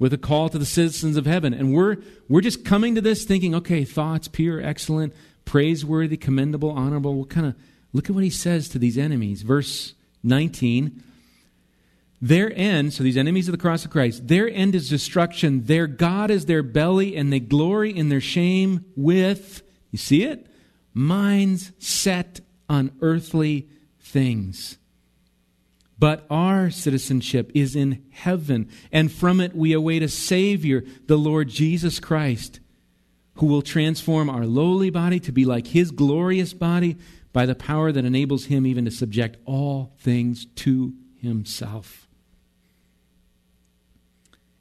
with 0.00 0.12
a 0.12 0.18
call 0.18 0.48
to 0.48 0.58
the 0.58 0.66
citizens 0.66 1.16
of 1.16 1.26
heaven. 1.26 1.54
And 1.54 1.72
we're, 1.72 1.98
we're 2.28 2.40
just 2.40 2.64
coming 2.64 2.96
to 2.96 3.00
this 3.00 3.22
thinking, 3.22 3.54
okay, 3.54 3.84
thoughts, 3.84 4.26
pure, 4.26 4.60
excellent, 4.60 5.14
praiseworthy, 5.44 6.16
commendable, 6.16 6.70
honorable. 6.70 7.14
We'll 7.14 7.26
kind 7.26 7.46
of 7.46 7.54
look 7.92 8.10
at 8.10 8.16
what 8.16 8.24
he 8.24 8.30
says 8.30 8.68
to 8.70 8.80
these 8.80 8.98
enemies. 8.98 9.42
Verse 9.42 9.94
19, 10.24 11.04
their 12.28 12.52
end, 12.54 12.92
so 12.92 13.02
these 13.02 13.16
enemies 13.16 13.48
of 13.48 13.52
the 13.52 13.58
cross 13.58 13.84
of 13.84 13.90
Christ, 13.90 14.28
their 14.28 14.48
end 14.48 14.74
is 14.74 14.88
destruction. 14.88 15.64
Their 15.64 15.86
God 15.86 16.30
is 16.30 16.46
their 16.46 16.62
belly, 16.62 17.16
and 17.16 17.32
they 17.32 17.40
glory 17.40 17.96
in 17.96 18.08
their 18.08 18.20
shame 18.20 18.84
with, 18.96 19.62
you 19.90 19.98
see 19.98 20.24
it? 20.24 20.46
Minds 20.94 21.72
set 21.78 22.40
on 22.68 22.92
earthly 23.00 23.68
things. 24.00 24.78
But 25.98 26.26
our 26.28 26.70
citizenship 26.70 27.50
is 27.54 27.74
in 27.74 28.04
heaven, 28.10 28.70
and 28.92 29.10
from 29.10 29.40
it 29.40 29.54
we 29.54 29.72
await 29.72 30.02
a 30.02 30.08
Savior, 30.08 30.84
the 31.06 31.16
Lord 31.16 31.48
Jesus 31.48 32.00
Christ, 32.00 32.60
who 33.36 33.46
will 33.46 33.62
transform 33.62 34.28
our 34.28 34.46
lowly 34.46 34.90
body 34.90 35.20
to 35.20 35.32
be 35.32 35.44
like 35.44 35.68
His 35.68 35.90
glorious 35.90 36.52
body 36.52 36.96
by 37.32 37.46
the 37.46 37.54
power 37.54 37.92
that 37.92 38.04
enables 38.04 38.46
Him 38.46 38.66
even 38.66 38.84
to 38.84 38.90
subject 38.90 39.38
all 39.44 39.94
things 39.98 40.46
to 40.56 40.94
Himself. 41.20 42.05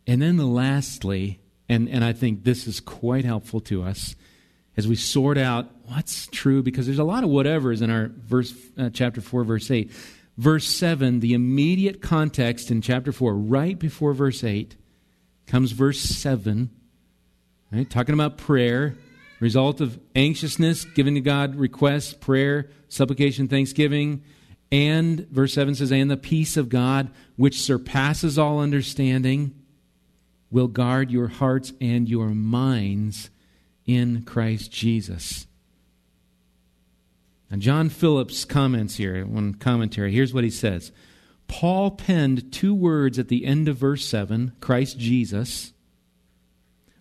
And 0.07 0.21
then, 0.21 0.37
the 0.37 0.45
lastly, 0.45 1.39
and, 1.67 1.89
and 1.89 2.03
I 2.03 2.13
think 2.13 2.43
this 2.43 2.67
is 2.67 2.79
quite 2.79 3.25
helpful 3.25 3.59
to 3.61 3.83
us, 3.83 4.15
as 4.77 4.87
we 4.87 4.95
sort 4.95 5.37
out 5.37 5.69
what's 5.85 6.27
true, 6.27 6.61
because 6.61 6.85
there's 6.85 6.99
a 6.99 7.03
lot 7.03 7.23
of 7.23 7.29
whatevers 7.29 7.81
in 7.81 7.89
our 7.89 8.11
verse, 8.13 8.53
uh, 8.77 8.89
chapter 8.93 9.21
4, 9.21 9.43
verse 9.43 9.71
8. 9.71 9.91
Verse 10.37 10.67
7, 10.67 11.21
the 11.21 11.33
immediate 11.33 12.01
context 12.01 12.69
in 12.69 12.81
chapter 12.81 13.11
4, 13.11 13.33
right 13.33 13.79
before 13.79 14.13
verse 14.13 14.43
8, 14.43 14.75
comes 15.47 15.71
verse 15.71 15.99
7, 15.99 16.69
right, 17.71 17.89
talking 17.89 18.13
about 18.13 18.37
prayer, 18.37 18.95
result 19.39 19.79
of 19.79 19.99
anxiousness, 20.15 20.85
giving 20.85 21.15
to 21.15 21.21
God 21.21 21.55
requests, 21.55 22.13
prayer, 22.13 22.69
supplication, 22.89 23.47
thanksgiving. 23.47 24.23
And 24.71 25.27
verse 25.29 25.53
7 25.53 25.75
says, 25.75 25.91
And 25.91 26.11
the 26.11 26.17
peace 26.17 26.57
of 26.57 26.69
God, 26.69 27.11
which 27.37 27.61
surpasses 27.61 28.37
all 28.37 28.59
understanding, 28.59 29.53
will 30.55 30.67
guard 30.69 31.11
your 31.11 31.27
hearts 31.27 31.73
and 31.81 32.07
your 32.07 32.29
minds 32.29 33.29
in 33.85 34.23
Christ 34.23 34.71
Jesus. 34.71 35.47
And 37.51 37.61
John 37.61 37.89
Phillips 37.89 38.45
comments 38.45 38.95
here, 38.95 39.25
one 39.25 39.55
commentary. 39.55 40.13
Here's 40.13 40.33
what 40.33 40.45
he 40.45 40.49
says 40.49 40.93
Paul 41.49 41.91
penned 41.91 42.53
two 42.53 42.73
words 42.73 43.19
at 43.19 43.27
the 43.27 43.45
end 43.45 43.67
of 43.67 43.75
verse 43.75 44.05
7 44.05 44.53
Christ 44.61 44.97
Jesus. 44.97 45.73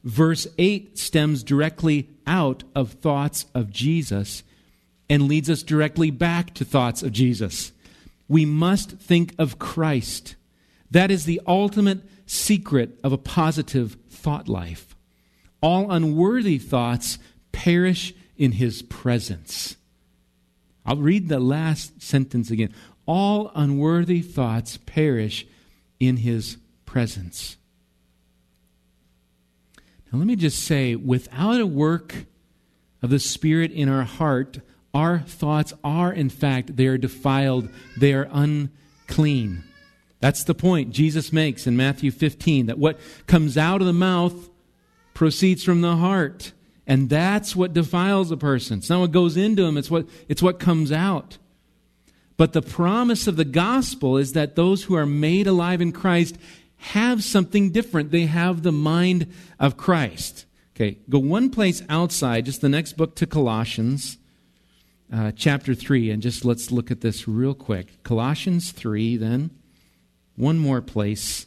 Verse 0.02 0.48
8 0.58 0.98
stems 0.98 1.44
directly 1.44 2.08
out 2.26 2.64
of 2.74 2.94
thoughts 2.94 3.46
of 3.54 3.70
Jesus 3.70 4.42
and 5.08 5.28
leads 5.28 5.48
us 5.48 5.62
directly 5.62 6.10
back 6.10 6.54
to 6.54 6.64
thoughts 6.64 7.04
of 7.04 7.12
Jesus. 7.12 7.70
We 8.26 8.44
must 8.46 8.98
think 8.98 9.32
of 9.38 9.60
Christ. 9.60 10.34
That 10.90 11.12
is 11.12 11.24
the 11.24 11.40
ultimate 11.46 12.02
secret 12.26 12.98
of 13.02 13.12
a 13.12 13.18
positive 13.18 13.96
thought 14.08 14.48
life. 14.48 14.94
All 15.60 15.90
unworthy 15.90 16.58
thoughts 16.58 17.18
perish 17.52 18.14
in 18.36 18.52
his 18.52 18.82
presence. 18.82 19.76
I'll 20.84 20.96
read 20.96 21.28
the 21.28 21.40
last 21.40 22.02
sentence 22.02 22.50
again. 22.50 22.74
All 23.06 23.50
unworthy 23.54 24.20
thoughts 24.20 24.78
perish 24.78 25.46
in 26.00 26.18
his 26.18 26.58
presence. 26.84 27.56
Now, 30.12 30.18
let 30.18 30.26
me 30.26 30.36
just 30.36 30.62
say 30.62 30.94
without 30.94 31.60
a 31.60 31.66
work 31.66 32.26
of 33.02 33.10
the 33.10 33.18
Spirit 33.18 33.72
in 33.72 33.88
our 33.88 34.04
heart, 34.04 34.60
our 34.92 35.18
thoughts 35.18 35.72
are, 35.82 36.12
in 36.12 36.30
fact, 36.30 36.76
they 36.76 36.86
are 36.86 36.98
defiled, 36.98 37.68
they 37.96 38.12
are 38.14 38.28
unclean. 38.30 39.64
That's 40.24 40.44
the 40.44 40.54
point 40.54 40.90
Jesus 40.90 41.34
makes 41.34 41.66
in 41.66 41.76
Matthew 41.76 42.10
15 42.10 42.64
that 42.64 42.78
what 42.78 42.98
comes 43.26 43.58
out 43.58 43.82
of 43.82 43.86
the 43.86 43.92
mouth 43.92 44.48
proceeds 45.12 45.62
from 45.62 45.82
the 45.82 45.96
heart. 45.96 46.54
And 46.86 47.10
that's 47.10 47.54
what 47.54 47.74
defiles 47.74 48.30
a 48.30 48.38
person. 48.38 48.78
It's 48.78 48.88
not 48.88 49.00
what 49.00 49.12
goes 49.12 49.36
into 49.36 49.64
him, 49.64 49.76
it's 49.76 49.90
what, 49.90 50.08
it's 50.26 50.42
what 50.42 50.58
comes 50.58 50.90
out. 50.90 51.36
But 52.38 52.54
the 52.54 52.62
promise 52.62 53.26
of 53.26 53.36
the 53.36 53.44
gospel 53.44 54.16
is 54.16 54.32
that 54.32 54.56
those 54.56 54.84
who 54.84 54.94
are 54.94 55.04
made 55.04 55.46
alive 55.46 55.82
in 55.82 55.92
Christ 55.92 56.38
have 56.76 57.22
something 57.22 57.70
different. 57.70 58.10
They 58.10 58.24
have 58.24 58.62
the 58.62 58.72
mind 58.72 59.30
of 59.60 59.76
Christ. 59.76 60.46
Okay, 60.74 61.00
go 61.10 61.18
one 61.18 61.50
place 61.50 61.82
outside, 61.90 62.46
just 62.46 62.62
the 62.62 62.70
next 62.70 62.94
book 62.96 63.14
to 63.16 63.26
Colossians, 63.26 64.16
uh, 65.12 65.32
chapter 65.36 65.74
3, 65.74 66.10
and 66.10 66.22
just 66.22 66.46
let's 66.46 66.70
look 66.70 66.90
at 66.90 67.02
this 67.02 67.28
real 67.28 67.52
quick. 67.52 68.02
Colossians 68.04 68.72
3, 68.72 69.18
then. 69.18 69.50
One 70.36 70.58
more 70.58 70.80
place. 70.80 71.46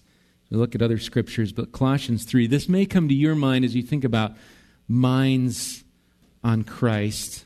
We 0.50 0.58
look 0.58 0.76
at 0.76 0.82
other 0.82 0.98
scriptures, 0.98 1.52
but 1.52 1.72
Colossians 1.72 2.24
3. 2.24 2.48
This 2.48 2.70
may 2.70 2.86
come 2.86 3.10
to 3.10 3.14
your 3.14 3.36
mind 3.36 3.66
as 3.66 3.76
you 3.76 3.84
think 3.84 4.04
about 4.04 4.34
minds 4.88 5.84
on 6.44 6.64
Christ. 6.64 7.46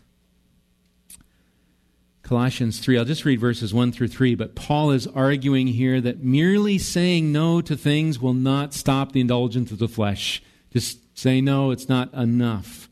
Colossians 2.21 2.79
3, 2.79 2.97
I'll 2.97 3.03
just 3.03 3.25
read 3.25 3.41
verses 3.41 3.73
1 3.73 3.91
through 3.91 4.07
3, 4.07 4.35
but 4.35 4.55
Paul 4.55 4.91
is 4.91 5.05
arguing 5.07 5.67
here 5.67 5.99
that 5.99 6.23
merely 6.23 6.77
saying 6.77 7.31
no 7.31 7.59
to 7.59 7.75
things 7.75 8.19
will 8.19 8.33
not 8.33 8.73
stop 8.73 9.11
the 9.11 9.19
indulgence 9.19 9.71
of 9.71 9.79
the 9.79 9.89
flesh. 9.89 10.41
Just 10.71 11.17
say 11.17 11.41
no, 11.41 11.71
it's 11.71 11.89
not 11.89 12.13
enough. 12.13 12.89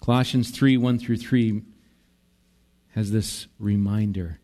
Colossians 0.00 0.50
3, 0.50 0.76
1 0.76 0.98
through 0.98 1.16
3 1.16 1.62
has 2.94 3.10
this 3.10 3.48
reminder. 3.58 4.37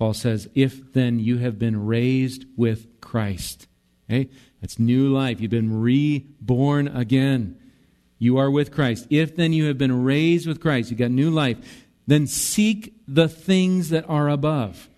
Paul 0.00 0.14
says, 0.14 0.48
If 0.54 0.94
then 0.94 1.18
you 1.18 1.36
have 1.38 1.58
been 1.58 1.84
raised 1.84 2.46
with 2.56 3.02
Christ, 3.02 3.66
okay? 4.08 4.30
That's 4.62 4.78
new 4.78 5.12
life. 5.12 5.42
You've 5.42 5.50
been 5.50 5.78
reborn 5.78 6.88
again. 6.88 7.58
You 8.18 8.38
are 8.38 8.50
with 8.50 8.72
Christ. 8.72 9.06
If 9.10 9.36
then 9.36 9.52
you 9.52 9.66
have 9.66 9.76
been 9.76 10.02
raised 10.02 10.46
with 10.46 10.58
Christ, 10.58 10.90
you've 10.90 10.98
got 10.98 11.10
new 11.10 11.28
life, 11.28 11.58
then 12.06 12.26
seek 12.26 12.94
the 13.06 13.28
things 13.28 13.90
that 13.90 14.08
are 14.08 14.30
above, 14.30 14.88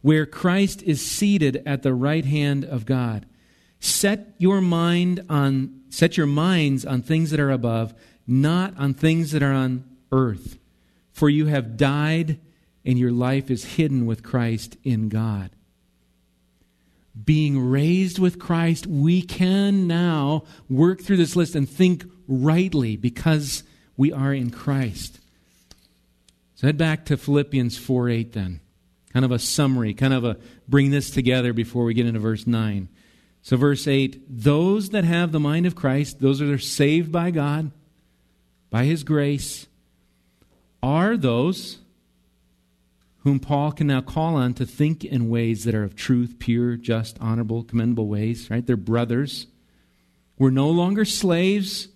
where 0.00 0.26
Christ 0.26 0.82
is 0.82 1.00
seated 1.00 1.62
at 1.64 1.84
the 1.84 1.94
right 1.94 2.24
hand 2.24 2.64
of 2.64 2.84
God. 2.84 3.26
Set 3.78 4.34
your 4.38 4.60
mind 4.60 5.24
on 5.30 5.82
set 5.88 6.16
your 6.16 6.26
minds 6.26 6.84
on 6.84 7.02
things 7.02 7.30
that 7.30 7.38
are 7.38 7.50
above, 7.52 7.94
not 8.26 8.76
on 8.76 8.92
things 8.92 9.30
that 9.30 9.42
are 9.42 9.52
on 9.52 9.84
earth. 10.10 10.58
For 11.12 11.28
you 11.28 11.46
have 11.46 11.76
died 11.76 12.40
and 12.84 12.98
your 12.98 13.12
life 13.12 13.50
is 13.50 13.76
hidden 13.76 14.06
with 14.06 14.22
Christ 14.22 14.76
in 14.84 15.08
God 15.08 15.50
being 17.24 17.58
raised 17.58 18.18
with 18.18 18.38
Christ, 18.38 18.86
we 18.86 19.22
can 19.22 19.86
now 19.86 20.44
work 20.68 21.02
through 21.02 21.18
this 21.18 21.36
list 21.36 21.54
and 21.54 21.68
think 21.68 22.04
rightly 22.26 22.96
because 22.96 23.64
we 23.96 24.12
are 24.12 24.32
in 24.32 24.50
Christ. 24.50 25.20
So 26.54 26.66
head 26.66 26.78
back 26.78 27.04
to 27.06 27.16
Philippians 27.16 27.76
4 27.76 28.08
8 28.08 28.32
then. 28.32 28.60
Kind 29.12 29.24
of 29.26 29.30
a 29.30 29.38
summary, 29.38 29.92
kind 29.92 30.14
of 30.14 30.24
a 30.24 30.38
bring 30.66 30.90
this 30.90 31.10
together 31.10 31.52
before 31.52 31.84
we 31.84 31.92
get 31.92 32.06
into 32.06 32.20
verse 32.20 32.46
9. 32.46 32.88
So, 33.42 33.56
verse 33.56 33.86
8 33.86 34.22
those 34.28 34.90
that 34.90 35.04
have 35.04 35.32
the 35.32 35.40
mind 35.40 35.66
of 35.66 35.74
Christ, 35.74 36.20
those 36.20 36.38
that 36.38 36.48
are 36.48 36.58
saved 36.58 37.12
by 37.12 37.30
God, 37.30 37.72
by 38.70 38.84
His 38.84 39.04
grace, 39.04 39.66
are 40.82 41.16
those 41.16 41.81
whom 43.22 43.38
Paul 43.38 43.72
can 43.72 43.86
now 43.86 44.00
call 44.00 44.34
on 44.34 44.54
to 44.54 44.66
think 44.66 45.04
in 45.04 45.28
ways 45.28 45.64
that 45.64 45.74
are 45.74 45.84
of 45.84 45.94
truth, 45.94 46.36
pure, 46.38 46.76
just, 46.76 47.16
honorable, 47.20 47.62
commendable 47.62 48.08
ways, 48.08 48.50
right? 48.50 48.66
They're 48.66 48.76
brothers. 48.76 49.46
We're 50.38 50.50
no 50.50 50.70
longer 50.70 51.04
slaves 51.04 51.88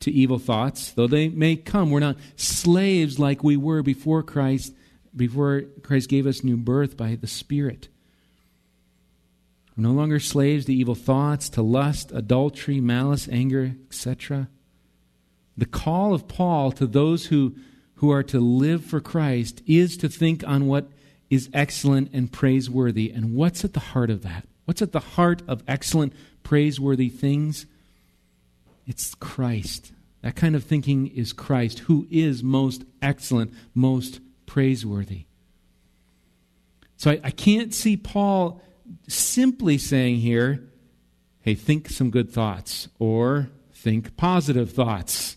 to 0.00 0.10
evil 0.10 0.38
thoughts, 0.38 0.92
though 0.92 1.06
they 1.06 1.28
may 1.28 1.56
come. 1.56 1.90
We're 1.90 2.00
not 2.00 2.18
slaves 2.36 3.18
like 3.18 3.42
we 3.42 3.56
were 3.56 3.82
before 3.82 4.22
Christ, 4.22 4.74
before 5.16 5.62
Christ 5.82 6.10
gave 6.10 6.26
us 6.26 6.44
new 6.44 6.58
birth 6.58 6.96
by 6.96 7.14
the 7.14 7.26
Spirit. 7.26 7.88
We're 9.76 9.84
no 9.84 9.92
longer 9.92 10.20
slaves 10.20 10.66
to 10.66 10.74
evil 10.74 10.94
thoughts, 10.94 11.48
to 11.50 11.62
lust, 11.62 12.12
adultery, 12.12 12.82
malice, 12.82 13.28
anger, 13.30 13.76
etc. 13.86 14.48
The 15.56 15.66
call 15.66 16.12
of 16.12 16.28
Paul 16.28 16.72
to 16.72 16.86
those 16.86 17.26
who 17.26 17.54
who 18.00 18.10
are 18.10 18.22
to 18.22 18.40
live 18.40 18.82
for 18.82 18.98
Christ 18.98 19.60
is 19.66 19.98
to 19.98 20.08
think 20.08 20.42
on 20.46 20.66
what 20.66 20.88
is 21.28 21.50
excellent 21.52 22.10
and 22.14 22.32
praiseworthy. 22.32 23.10
And 23.10 23.34
what's 23.34 23.62
at 23.62 23.74
the 23.74 23.80
heart 23.80 24.08
of 24.08 24.22
that? 24.22 24.48
What's 24.64 24.80
at 24.80 24.92
the 24.92 25.00
heart 25.00 25.42
of 25.46 25.62
excellent, 25.68 26.14
praiseworthy 26.42 27.10
things? 27.10 27.66
It's 28.86 29.14
Christ. 29.14 29.92
That 30.22 30.34
kind 30.34 30.56
of 30.56 30.64
thinking 30.64 31.08
is 31.08 31.34
Christ, 31.34 31.80
who 31.80 32.06
is 32.10 32.42
most 32.42 32.84
excellent, 33.02 33.52
most 33.74 34.20
praiseworthy. 34.46 35.26
So 36.96 37.10
I, 37.10 37.20
I 37.22 37.30
can't 37.30 37.74
see 37.74 37.98
Paul 37.98 38.62
simply 39.08 39.76
saying 39.76 40.20
here, 40.20 40.64
hey, 41.42 41.54
think 41.54 41.90
some 41.90 42.10
good 42.10 42.30
thoughts 42.30 42.88
or 42.98 43.50
think 43.74 44.16
positive 44.16 44.72
thoughts 44.72 45.36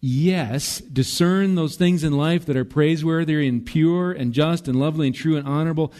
yes, 0.00 0.78
discern 0.78 1.54
those 1.54 1.76
things 1.76 2.04
in 2.04 2.16
life 2.16 2.46
that 2.46 2.56
are 2.56 2.64
praiseworthy 2.64 3.46
and 3.46 3.64
pure 3.64 4.12
and 4.12 4.32
just 4.32 4.68
and 4.68 4.78
lovely 4.78 5.08
and 5.08 5.16
true 5.16 5.36
and 5.36 5.46
honorable, 5.46 5.92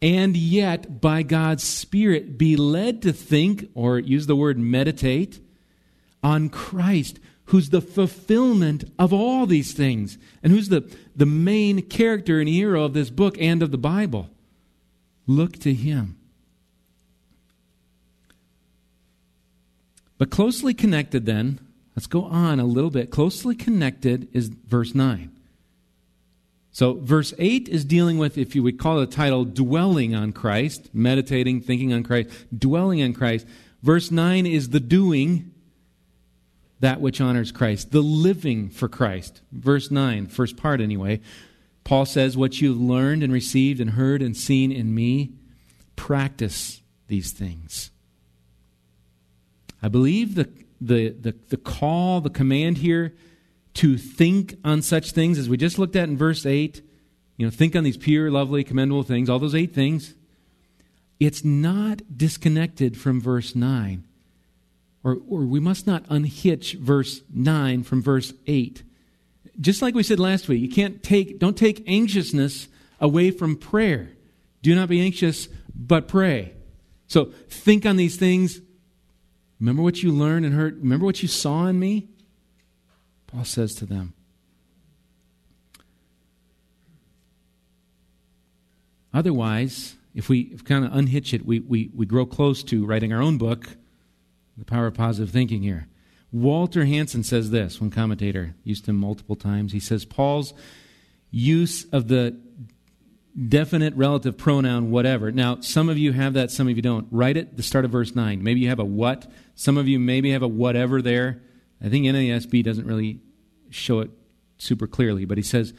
and 0.00 0.36
yet, 0.36 1.00
by 1.00 1.22
God's 1.22 1.64
Spirit, 1.64 2.38
be 2.38 2.56
led 2.56 3.02
to 3.02 3.12
think, 3.12 3.68
or 3.74 3.98
use 3.98 4.26
the 4.26 4.36
word 4.36 4.58
meditate, 4.58 5.40
on 6.22 6.48
Christ, 6.48 7.18
who's 7.46 7.70
the 7.70 7.80
fulfillment 7.80 8.84
of 8.98 9.12
all 9.12 9.46
these 9.46 9.72
things, 9.72 10.18
and 10.42 10.52
who's 10.52 10.68
the, 10.68 10.88
the 11.16 11.26
main 11.26 11.82
character 11.82 12.38
and 12.38 12.48
hero 12.48 12.84
of 12.84 12.92
this 12.92 13.10
book 13.10 13.36
and 13.40 13.62
of 13.62 13.70
the 13.70 13.78
Bible. 13.78 14.30
Look 15.26 15.58
to 15.60 15.74
him. 15.74 16.16
But 20.16 20.30
closely 20.30 20.74
connected 20.74 21.26
then 21.26 21.60
Let's 21.98 22.06
go 22.06 22.26
on 22.26 22.60
a 22.60 22.64
little 22.64 22.90
bit. 22.90 23.10
Closely 23.10 23.56
connected 23.56 24.28
is 24.32 24.50
verse 24.50 24.94
9. 24.94 25.32
So, 26.70 26.94
verse 26.94 27.34
8 27.38 27.68
is 27.68 27.84
dealing 27.84 28.18
with, 28.18 28.38
if 28.38 28.54
you 28.54 28.62
would 28.62 28.78
call 28.78 29.00
the 29.00 29.06
title, 29.08 29.44
dwelling 29.44 30.14
on 30.14 30.32
Christ, 30.32 30.90
meditating, 30.94 31.62
thinking 31.62 31.92
on 31.92 32.04
Christ, 32.04 32.30
dwelling 32.56 33.02
on 33.02 33.14
Christ. 33.14 33.48
Verse 33.82 34.12
9 34.12 34.46
is 34.46 34.68
the 34.68 34.78
doing, 34.78 35.52
that 36.78 37.00
which 37.00 37.20
honors 37.20 37.50
Christ, 37.50 37.90
the 37.90 38.00
living 38.00 38.68
for 38.70 38.88
Christ. 38.88 39.40
Verse 39.50 39.90
9, 39.90 40.28
first 40.28 40.56
part 40.56 40.80
anyway. 40.80 41.20
Paul 41.82 42.06
says, 42.06 42.36
What 42.36 42.60
you've 42.60 42.80
learned 42.80 43.24
and 43.24 43.32
received 43.32 43.80
and 43.80 43.90
heard 43.90 44.22
and 44.22 44.36
seen 44.36 44.70
in 44.70 44.94
me, 44.94 45.32
practice 45.96 46.80
these 47.08 47.32
things. 47.32 47.90
I 49.82 49.88
believe 49.88 50.36
the 50.36 50.48
the, 50.80 51.10
the, 51.10 51.34
the 51.48 51.56
call, 51.56 52.20
the 52.20 52.30
command 52.30 52.78
here 52.78 53.14
to 53.74 53.96
think 53.96 54.56
on 54.64 54.82
such 54.82 55.12
things, 55.12 55.38
as 55.38 55.48
we 55.48 55.56
just 55.56 55.78
looked 55.78 55.96
at 55.96 56.08
in 56.08 56.16
verse 56.16 56.44
8, 56.44 56.82
you 57.36 57.46
know, 57.46 57.50
think 57.50 57.76
on 57.76 57.84
these 57.84 57.96
pure, 57.96 58.30
lovely, 58.30 58.64
commendable 58.64 59.04
things, 59.04 59.30
all 59.30 59.38
those 59.38 59.54
eight 59.54 59.72
things, 59.72 60.14
it's 61.20 61.44
not 61.44 62.02
disconnected 62.16 62.96
from 62.96 63.20
verse 63.20 63.54
9. 63.54 64.04
Or, 65.04 65.18
or 65.28 65.40
we 65.42 65.60
must 65.60 65.86
not 65.86 66.04
unhitch 66.08 66.74
verse 66.74 67.22
9 67.32 67.84
from 67.84 68.02
verse 68.02 68.32
8. 68.46 68.82
Just 69.60 69.82
like 69.82 69.94
we 69.94 70.02
said 70.02 70.18
last 70.18 70.48
week, 70.48 70.60
you 70.60 70.68
can't 70.68 71.02
take, 71.02 71.38
don't 71.38 71.56
take 71.56 71.88
anxiousness 71.88 72.68
away 73.00 73.30
from 73.30 73.56
prayer. 73.56 74.10
Do 74.62 74.74
not 74.74 74.88
be 74.88 75.00
anxious, 75.00 75.48
but 75.74 76.08
pray. 76.08 76.52
So 77.06 77.26
think 77.48 77.86
on 77.86 77.96
these 77.96 78.16
things. 78.16 78.60
Remember 79.60 79.82
what 79.82 80.02
you 80.02 80.12
learned 80.12 80.44
and 80.46 80.54
heard. 80.54 80.78
Remember 80.78 81.04
what 81.04 81.22
you 81.22 81.28
saw 81.28 81.66
in 81.66 81.78
me? 81.78 82.08
Paul 83.26 83.44
says 83.44 83.74
to 83.76 83.86
them. 83.86 84.14
Otherwise, 89.12 89.96
if 90.14 90.28
we 90.28 90.44
kind 90.58 90.84
of 90.84 90.94
unhitch 90.94 91.34
it, 91.34 91.44
we, 91.44 91.60
we, 91.60 91.90
we 91.94 92.06
grow 92.06 92.26
close 92.26 92.62
to 92.64 92.86
writing 92.86 93.12
our 93.12 93.22
own 93.22 93.38
book, 93.38 93.68
The 94.56 94.64
Power 94.64 94.86
of 94.86 94.94
Positive 94.94 95.30
Thinking 95.30 95.62
here. 95.62 95.88
Walter 96.30 96.84
Hansen 96.84 97.24
says 97.24 97.50
this, 97.50 97.80
one 97.80 97.90
commentator 97.90 98.54
used 98.62 98.86
him 98.86 98.96
multiple 98.96 99.36
times. 99.36 99.72
He 99.72 99.80
says, 99.80 100.04
Paul's 100.04 100.52
use 101.30 101.84
of 101.90 102.08
the 102.08 102.38
definite 103.46 103.94
relative 103.94 104.36
pronoun 104.36 104.90
whatever. 104.90 105.30
Now, 105.30 105.60
some 105.60 105.88
of 105.88 105.98
you 105.98 106.12
have 106.12 106.34
that, 106.34 106.50
some 106.50 106.68
of 106.68 106.76
you 106.76 106.82
don't. 106.82 107.06
Write 107.10 107.36
it 107.36 107.56
the 107.56 107.62
start 107.62 107.84
of 107.84 107.90
verse 107.90 108.14
9. 108.14 108.42
Maybe 108.42 108.60
you 108.60 108.68
have 108.68 108.80
a 108.80 108.84
what. 108.84 109.30
Some 109.54 109.76
of 109.76 109.86
you 109.86 109.98
maybe 109.98 110.32
have 110.32 110.42
a 110.42 110.48
whatever 110.48 111.00
there. 111.00 111.40
I 111.82 111.88
think 111.88 112.06
NASB 112.06 112.64
doesn't 112.64 112.86
really 112.86 113.20
show 113.70 114.00
it 114.00 114.10
super 114.56 114.86
clearly, 114.86 115.24
but 115.24 115.38
he 115.38 115.44
says 115.44 115.72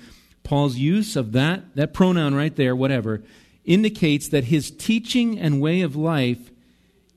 Paul's 0.43 0.77
use 0.77 1.15
of 1.15 1.33
that, 1.33 1.75
that 1.75 1.93
pronoun 1.93 2.33
right 2.33 2.55
there, 2.55 2.75
whatever, 2.75 3.23
indicates 3.65 4.29
that 4.29 4.45
his 4.45 4.71
teaching 4.71 5.37
and 5.37 5.59
way 5.59 5.81
of 5.81 5.95
life 5.95 6.51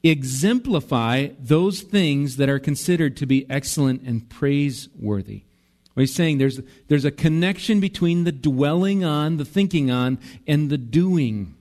exemplify 0.03 1.29
those 1.39 1.83
things 1.83 2.37
that 2.37 2.49
are 2.49 2.59
considered 2.59 3.17
to 3.19 3.27
be 3.27 3.49
excellent 3.49 4.03
and 4.03 4.29
praiseworthy. 4.29 5.45
He's 5.95 6.15
saying 6.15 6.39
there's, 6.39 6.61
there's 6.89 7.05
a 7.05 7.11
connection 7.11 7.81
between 7.81 8.25
the 8.25 8.33
dwelling 8.33 9.05
on, 9.05 9.37
the 9.37 9.45
thinking 9.45 9.91
on, 9.91 10.19
and 10.47 10.71
the 10.71 10.79
doing, 10.79 11.55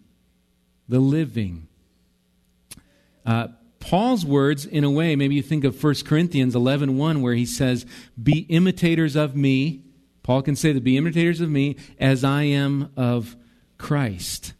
the 0.87 0.99
living. 0.99 1.67
Uh, 3.25 3.49
Paul's 3.79 4.25
words, 4.25 4.65
in 4.65 4.83
a 4.83 4.91
way, 4.91 5.15
maybe 5.15 5.35
you 5.35 5.41
think 5.41 5.63
of 5.63 5.83
1 5.83 5.95
Corinthians 6.05 6.55
11 6.55 6.97
1, 6.97 7.21
where 7.21 7.33
he 7.33 7.45
says, 7.45 7.85
Be 8.21 8.45
imitators 8.49 9.15
of 9.15 9.35
me. 9.35 9.83
Paul 10.23 10.43
can 10.43 10.55
say 10.55 10.71
that, 10.71 10.83
Be 10.83 10.97
imitators 10.97 11.41
of 11.41 11.49
me 11.49 11.75
as 11.99 12.23
I 12.23 12.43
am 12.43 12.91
of 12.95 13.35
Christ 13.77 14.53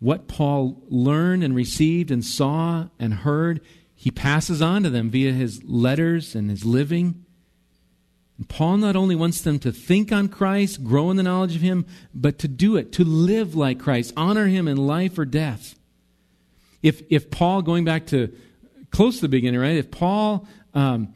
what 0.00 0.28
Paul 0.28 0.82
learned 0.88 1.42
and 1.42 1.54
received 1.54 2.10
and 2.10 2.24
saw 2.24 2.88
and 2.98 3.12
heard, 3.14 3.60
he 4.00 4.12
passes 4.12 4.62
on 4.62 4.84
to 4.84 4.90
them 4.90 5.10
via 5.10 5.32
his 5.32 5.64
letters 5.64 6.36
and 6.36 6.48
his 6.48 6.64
living. 6.64 7.24
And 8.36 8.48
Paul 8.48 8.76
not 8.76 8.94
only 8.94 9.16
wants 9.16 9.40
them 9.40 9.58
to 9.58 9.72
think 9.72 10.12
on 10.12 10.28
Christ, 10.28 10.84
grow 10.84 11.10
in 11.10 11.16
the 11.16 11.24
knowledge 11.24 11.56
of 11.56 11.62
him, 11.62 11.84
but 12.14 12.38
to 12.38 12.46
do 12.46 12.76
it, 12.76 12.92
to 12.92 13.02
live 13.02 13.56
like 13.56 13.80
Christ, 13.80 14.14
honor 14.16 14.46
him 14.46 14.68
in 14.68 14.76
life 14.76 15.18
or 15.18 15.24
death. 15.24 15.74
If, 16.80 17.02
if 17.10 17.28
Paul, 17.28 17.60
going 17.62 17.84
back 17.84 18.06
to 18.06 18.32
close 18.92 19.16
to 19.16 19.22
the 19.22 19.28
beginning, 19.28 19.58
right? 19.58 19.74
If 19.74 19.90
Paul 19.90 20.46
um, 20.74 21.12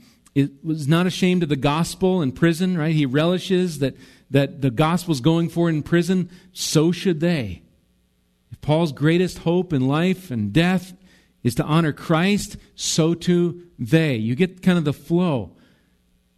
was 0.64 0.88
not 0.88 1.06
ashamed 1.06 1.44
of 1.44 1.50
the 1.50 1.54
gospel 1.54 2.20
in 2.20 2.32
prison, 2.32 2.76
right? 2.76 2.92
He 2.96 3.06
relishes 3.06 3.78
that, 3.78 3.94
that 4.32 4.60
the 4.60 4.72
gospel's 4.72 5.20
going 5.20 5.50
for 5.50 5.68
in 5.68 5.84
prison, 5.84 6.30
so 6.52 6.90
should 6.90 7.20
they. 7.20 7.62
If 8.50 8.60
Paul's 8.60 8.90
greatest 8.90 9.38
hope 9.38 9.72
in 9.72 9.86
life 9.86 10.32
and 10.32 10.52
death 10.52 10.94
is 11.42 11.54
to 11.56 11.64
honor 11.64 11.92
Christ, 11.92 12.56
so 12.74 13.14
too 13.14 13.62
they. 13.78 14.16
You 14.16 14.34
get 14.34 14.62
kind 14.62 14.78
of 14.78 14.84
the 14.84 14.92
flow. 14.92 15.56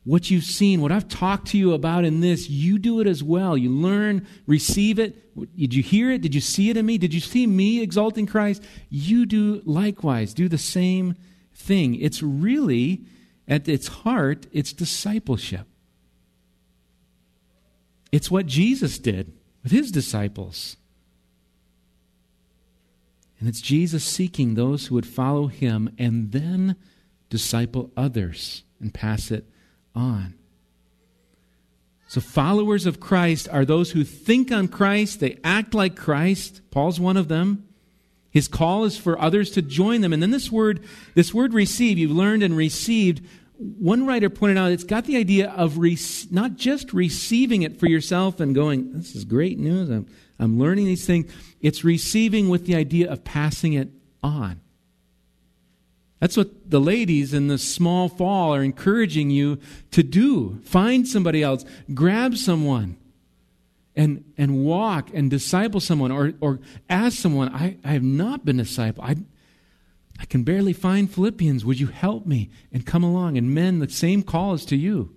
What 0.05 0.31
you've 0.31 0.45
seen, 0.45 0.83
what 0.83 0.93
I've 0.93 1.09
talked 1.09 1.49
to 1.49 1.59
you 1.59 1.73
about 1.73 2.05
in 2.05 2.21
this, 2.21 2.51
you 2.51 2.79
do 2.79 3.01
it 3.01 3.07
as 3.07 3.23
well. 3.23 3.57
You 3.57 3.71
learn, 3.71 4.27
receive 4.47 4.99
it. 4.99 5.35
Did 5.57 5.75
you 5.75 5.83
hear 5.83 6.11
it? 6.11 6.21
Did 6.21 6.35
you 6.35 6.43
see 6.43 6.69
it 6.69 6.77
in 6.77 6.85
me? 6.85 6.99
Did 6.99 7.14
you 7.14 7.21
see 7.21 7.47
me 7.47 7.81
exalting 7.83 8.27
Christ? 8.27 8.62
You 8.90 9.25
do 9.25 9.62
likewise. 9.64 10.35
Do 10.35 10.49
the 10.49 10.59
same 10.59 11.17
thing. 11.55 11.95
It's 11.95 12.23
really, 12.23 13.05
at 13.49 13.67
its 13.67 13.88
heart, 13.88 14.47
it's 14.53 14.73
discipleship. 14.73 15.67
It's 18.12 18.31
what 18.31 18.47
Jesus 18.47 18.99
did 18.99 19.33
with 19.62 19.73
his 19.73 19.90
disciples. 19.90 20.77
And 23.44 23.50
it's 23.50 23.61
Jesus 23.61 24.02
seeking 24.02 24.54
those 24.54 24.87
who 24.87 24.94
would 24.94 25.04
follow 25.04 25.48
him 25.48 25.94
and 25.98 26.33
then 26.33 26.76
disciple 27.28 27.90
others 27.94 28.62
and 28.80 28.94
pass 28.94 29.30
it 29.30 29.44
on. 29.94 30.33
So, 32.09 32.22
followers 32.22 32.87
of 32.87 33.00
Christ 33.00 33.46
are 33.50 33.66
those 33.66 33.90
who 33.90 34.02
think 34.02 34.50
on 34.50 34.66
Christ, 34.66 35.20
they 35.20 35.37
act 35.44 35.74
like 35.74 35.94
Christ. 35.94 36.62
Paul's 36.70 36.98
one 36.98 37.18
of 37.18 37.28
them. 37.28 37.68
His 38.30 38.48
call 38.48 38.85
is 38.85 38.96
for 38.96 39.20
others 39.20 39.50
to 39.50 39.61
join 39.61 40.00
them. 40.00 40.14
And 40.14 40.22
then 40.22 40.30
this 40.30 40.50
word, 40.50 40.83
this 41.14 41.35
word 41.35 41.52
receive, 41.52 41.98
you've 41.98 42.12
learned 42.12 42.42
and 42.42 42.57
received. 42.57 43.20
One 43.59 44.07
writer 44.07 44.30
pointed 44.30 44.57
out 44.57 44.72
it's 44.72 44.85
got 44.85 45.04
the 45.04 45.18
idea 45.18 45.50
of 45.50 45.76
re- 45.76 45.98
not 46.30 46.57
just 46.57 46.94
receiving 46.94 47.61
it 47.61 47.78
for 47.78 47.88
yourself 47.88 48.40
and 48.40 48.54
going, 48.54 48.94
this 48.94 49.14
is 49.14 49.26
great 49.26 49.59
news. 49.59 49.90
I'm, 49.90 50.07
I'm 50.38 50.59
learning 50.59 50.87
these 50.87 51.07
things. 51.07 51.30
It's 51.64 51.83
receiving 51.83 52.50
with 52.50 52.66
the 52.66 52.77
idea 52.77 53.11
of 53.11 53.24
passing 53.24 53.72
it 53.72 53.88
on. 54.22 54.61
That's 56.20 56.37
what 56.37 56.70
the 56.70 56.79
ladies 56.79 57.33
in 57.33 57.48
the 57.48 57.57
small 57.57 58.11
fall 58.11 58.55
are 58.55 58.62
encouraging 58.62 59.31
you 59.31 59.59
to 59.92 60.03
do. 60.03 60.61
Find 60.64 61.09
somebody 61.09 61.42
else, 61.42 61.64
grab 61.94 62.37
someone, 62.37 62.98
and, 63.96 64.31
and 64.37 64.62
walk 64.62 65.09
and 65.14 65.31
disciple 65.31 65.81
someone, 65.81 66.12
or, 66.12 66.35
or 66.38 66.61
ask 66.90 67.16
someone, 67.16 67.48
I, 67.48 67.79
I 67.83 67.92
have 67.92 68.03
not 68.03 68.44
been 68.44 68.59
discipled. 68.59 69.00
I, 69.03 69.16
I 70.20 70.27
can 70.27 70.42
barely 70.42 70.74
find 70.74 71.11
Philippians. 71.11 71.64
Would 71.64 71.81
you 71.81 71.87
help 71.87 72.27
me? 72.27 72.50
And 72.74 72.85
come 72.85 73.03
along. 73.03 73.38
And 73.38 73.55
men, 73.55 73.79
the 73.79 73.88
same 73.88 74.22
call 74.22 74.53
is 74.53 74.66
to 74.66 74.77
you. 74.77 75.16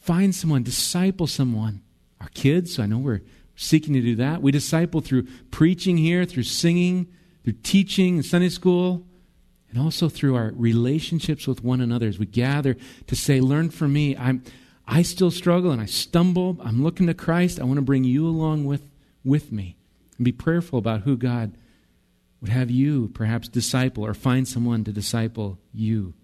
Find 0.00 0.34
someone, 0.34 0.64
disciple 0.64 1.26
someone. 1.26 1.80
Our 2.20 2.28
kids, 2.34 2.78
I 2.78 2.84
know 2.84 2.98
we're 2.98 3.22
seeking 3.56 3.94
to 3.94 4.00
do 4.00 4.16
that. 4.16 4.42
We 4.42 4.52
disciple 4.52 5.00
through 5.00 5.26
preaching 5.50 5.96
here, 5.96 6.24
through 6.24 6.44
singing, 6.44 7.06
through 7.42 7.54
teaching 7.62 8.16
in 8.16 8.22
Sunday 8.22 8.48
school, 8.48 9.04
and 9.70 9.78
also 9.78 10.08
through 10.08 10.36
our 10.36 10.52
relationships 10.54 11.46
with 11.46 11.62
one 11.62 11.80
another 11.80 12.06
as 12.06 12.18
we 12.18 12.26
gather 12.26 12.76
to 13.06 13.16
say, 13.16 13.40
Learn 13.40 13.70
from 13.70 13.92
me. 13.92 14.16
I'm, 14.16 14.42
I 14.86 15.02
still 15.02 15.30
struggle 15.30 15.70
and 15.70 15.80
I 15.80 15.86
stumble. 15.86 16.58
I'm 16.62 16.82
looking 16.82 17.06
to 17.06 17.14
Christ. 17.14 17.60
I 17.60 17.64
want 17.64 17.76
to 17.76 17.82
bring 17.82 18.04
you 18.04 18.26
along 18.26 18.64
with, 18.64 18.82
with 19.24 19.50
me. 19.50 19.76
And 20.16 20.24
be 20.24 20.32
prayerful 20.32 20.78
about 20.78 21.02
who 21.02 21.16
God 21.16 21.56
would 22.40 22.50
have 22.50 22.70
you 22.70 23.08
perhaps 23.14 23.48
disciple 23.48 24.04
or 24.04 24.14
find 24.14 24.46
someone 24.46 24.84
to 24.84 24.92
disciple 24.92 25.58
you. 25.72 26.14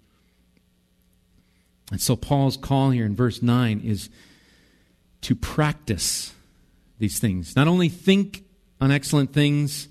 And 1.91 2.01
so 2.01 2.15
Paul's 2.15 2.57
call 2.57 2.91
here 2.91 3.05
in 3.05 3.17
verse 3.17 3.43
9 3.43 3.81
is 3.81 4.11
to 5.23 5.35
practice 5.35 6.35
these 7.01 7.19
things. 7.19 7.57
Not 7.57 7.67
only 7.67 7.89
think 7.89 8.45
on 8.81 8.93
excellent 8.93 9.33
things, 9.33 9.89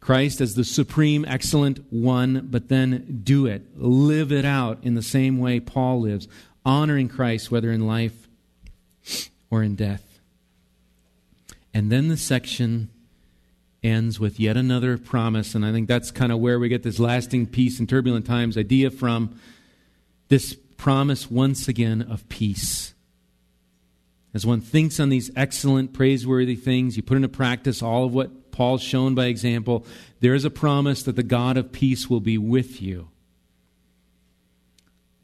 Christ 0.00 0.40
as 0.40 0.54
the 0.54 0.64
supreme 0.64 1.24
excellent 1.26 1.92
one, 1.92 2.48
but 2.50 2.68
then 2.68 3.20
do 3.22 3.46
it. 3.46 3.62
Live 3.76 4.32
it 4.32 4.44
out 4.44 4.78
in 4.82 4.94
the 4.94 5.02
same 5.02 5.38
way 5.38 5.60
Paul 5.60 6.00
lives, 6.00 6.28
honoring 6.64 7.08
Christ 7.08 7.50
whether 7.50 7.70
in 7.70 7.86
life 7.86 8.28
or 9.50 9.62
in 9.62 9.76
death. 9.76 10.20
And 11.72 11.90
then 11.90 12.08
the 12.08 12.16
section 12.16 12.90
ends 13.82 14.18
with 14.18 14.40
yet 14.40 14.56
another 14.56 14.98
promise, 14.98 15.54
and 15.54 15.64
I 15.64 15.72
think 15.72 15.88
that's 15.88 16.10
kind 16.10 16.32
of 16.32 16.38
where 16.38 16.58
we 16.58 16.68
get 16.68 16.82
this 16.82 16.98
lasting 16.98 17.46
peace 17.46 17.80
in 17.80 17.86
turbulent 17.86 18.26
times 18.26 18.58
idea 18.58 18.90
from 18.90 19.38
this 20.28 20.54
promise 20.76 21.30
once 21.30 21.68
again 21.68 22.02
of 22.02 22.28
peace. 22.28 22.94
As 24.32 24.46
one 24.46 24.60
thinks 24.60 25.00
on 25.00 25.08
these 25.08 25.30
excellent, 25.34 25.92
praiseworthy 25.92 26.56
things, 26.56 26.96
you 26.96 27.02
put 27.02 27.16
into 27.16 27.28
practice 27.28 27.82
all 27.82 28.04
of 28.04 28.14
what 28.14 28.52
Paul's 28.52 28.82
shown 28.82 29.14
by 29.14 29.26
example, 29.26 29.84
there 30.20 30.34
is 30.34 30.44
a 30.44 30.50
promise 30.50 31.02
that 31.02 31.16
the 31.16 31.22
God 31.22 31.56
of 31.56 31.72
peace 31.72 32.08
will 32.08 32.20
be 32.20 32.38
with 32.38 32.80
you. 32.80 33.08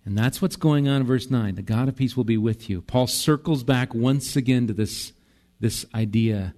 And 0.04 0.16
that's 0.16 0.40
what's 0.40 0.56
going 0.56 0.88
on 0.88 1.00
in 1.00 1.06
verse 1.06 1.30
9. 1.30 1.56
The 1.56 1.62
God 1.62 1.88
of 1.88 1.96
peace 1.96 2.16
will 2.16 2.24
be 2.24 2.38
with 2.38 2.70
you. 2.70 2.80
Paul 2.80 3.06
circles 3.06 3.64
back 3.64 3.94
once 3.94 4.36
again 4.36 4.68
to 4.68 4.72
this, 4.72 5.12
this 5.60 5.84
idea 5.94 6.54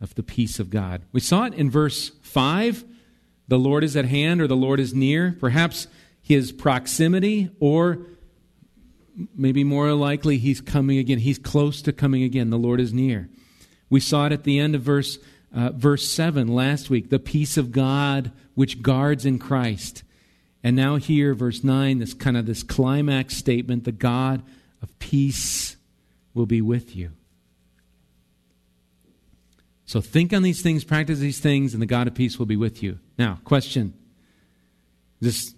of 0.00 0.14
the 0.14 0.22
peace 0.22 0.58
of 0.58 0.70
God. 0.70 1.02
We 1.12 1.20
saw 1.20 1.44
it 1.44 1.54
in 1.54 1.70
verse 1.70 2.10
5 2.22 2.84
the 3.50 3.58
Lord 3.58 3.82
is 3.82 3.96
at 3.96 4.04
hand 4.04 4.40
or 4.40 4.46
the 4.46 4.54
Lord 4.54 4.78
is 4.78 4.94
near. 4.94 5.36
Perhaps 5.40 5.88
his 6.22 6.52
proximity 6.52 7.50
or 7.58 8.06
maybe 9.34 9.64
more 9.64 9.92
likely 9.94 10.38
he's 10.38 10.60
coming 10.60 10.98
again. 10.98 11.18
He's 11.18 11.38
close 11.38 11.82
to 11.82 11.92
coming 11.92 12.22
again. 12.22 12.50
The 12.50 12.58
Lord 12.58 12.80
is 12.80 12.92
near. 12.92 13.28
We 13.88 14.00
saw 14.00 14.26
it 14.26 14.32
at 14.32 14.44
the 14.44 14.58
end 14.58 14.74
of 14.74 14.82
verse, 14.82 15.18
uh, 15.54 15.70
verse 15.70 16.08
7 16.08 16.48
last 16.48 16.90
week 16.90 17.10
the 17.10 17.18
peace 17.18 17.56
of 17.56 17.72
God 17.72 18.32
which 18.54 18.82
guards 18.82 19.26
in 19.26 19.38
Christ. 19.38 20.04
And 20.62 20.76
now 20.76 20.96
here, 20.96 21.34
verse 21.34 21.64
9, 21.64 21.98
this 21.98 22.14
kind 22.14 22.36
of 22.36 22.46
this 22.46 22.62
climax 22.62 23.36
statement 23.36 23.84
the 23.84 23.92
God 23.92 24.42
of 24.82 24.98
peace 24.98 25.76
will 26.34 26.46
be 26.46 26.60
with 26.60 26.94
you. 26.94 27.10
So 29.86 30.00
think 30.00 30.32
on 30.32 30.42
these 30.42 30.62
things, 30.62 30.84
practice 30.84 31.18
these 31.18 31.40
things, 31.40 31.72
and 31.72 31.82
the 31.82 31.86
God 31.86 32.06
of 32.06 32.14
peace 32.14 32.38
will 32.38 32.46
be 32.46 32.56
with 32.56 32.80
you. 32.82 33.00
Now, 33.18 33.40
question. 33.44 33.94
This, 35.20 35.54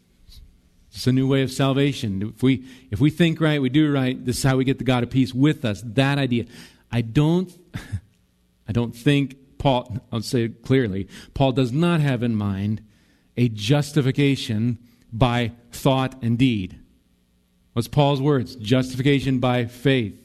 is 0.95 1.07
a 1.07 1.13
new 1.13 1.27
way 1.27 1.43
of 1.43 1.51
salvation. 1.51 2.33
If 2.35 2.43
we, 2.43 2.65
if 2.91 3.01
we 3.01 3.11
think 3.11 3.41
right, 3.41 3.61
we 3.61 3.69
do 3.69 3.93
right, 3.93 4.23
this 4.25 4.39
is 4.39 4.43
how 4.43 4.57
we 4.57 4.65
get 4.65 4.79
the 4.79 4.85
God 4.85 5.03
of 5.03 5.11
peace 5.11 5.33
with 5.33 5.65
us. 5.65 5.83
That 5.85 6.19
idea. 6.19 6.45
I 6.91 7.01
don't, 7.01 7.51
I 8.69 8.73
don't 8.73 8.95
think 8.95 9.37
Paul, 9.59 9.99
I'll 10.13 10.23
say 10.23 10.45
it 10.45 10.63
clearly, 10.63 11.09
Paul 11.35 11.53
does 11.53 11.73
not 11.73 12.01
have 12.01 12.23
in 12.23 12.35
mind 12.35 12.83
a 13.37 13.49
justification 13.49 14.79
by 15.13 15.53
thought 15.71 16.23
and 16.23 16.39
deed. 16.39 16.79
What's 17.73 17.89
Paul's 17.89 18.21
words? 18.21 18.57
Justification 18.57 19.39
by 19.39 19.67
faith. 19.67 20.19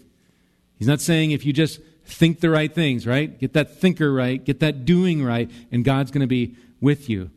He's 0.77 0.87
not 0.87 1.01
saying 1.01 1.31
if 1.31 1.45
you 1.45 1.53
just 1.53 1.79
think 2.03 2.39
the 2.39 2.49
right 2.49 2.73
things, 2.73 3.07
right? 3.07 3.37
Get 3.39 3.53
that 3.53 3.77
thinker 3.77 4.11
right, 4.11 4.43
get 4.43 4.59
that 4.59 4.85
doing 4.85 5.23
right, 5.23 5.49
and 5.71 5.83
God's 5.83 6.11
going 6.11 6.21
to 6.21 6.27
be 6.27 6.55
with 6.81 7.09
you. 7.09 7.29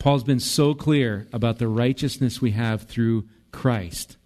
Paul's 0.00 0.24
been 0.24 0.40
so 0.40 0.74
clear 0.74 1.28
about 1.30 1.58
the 1.58 1.68
righteousness 1.68 2.40
we 2.40 2.52
have 2.52 2.82
through 2.84 3.28
Christ. 3.52 4.16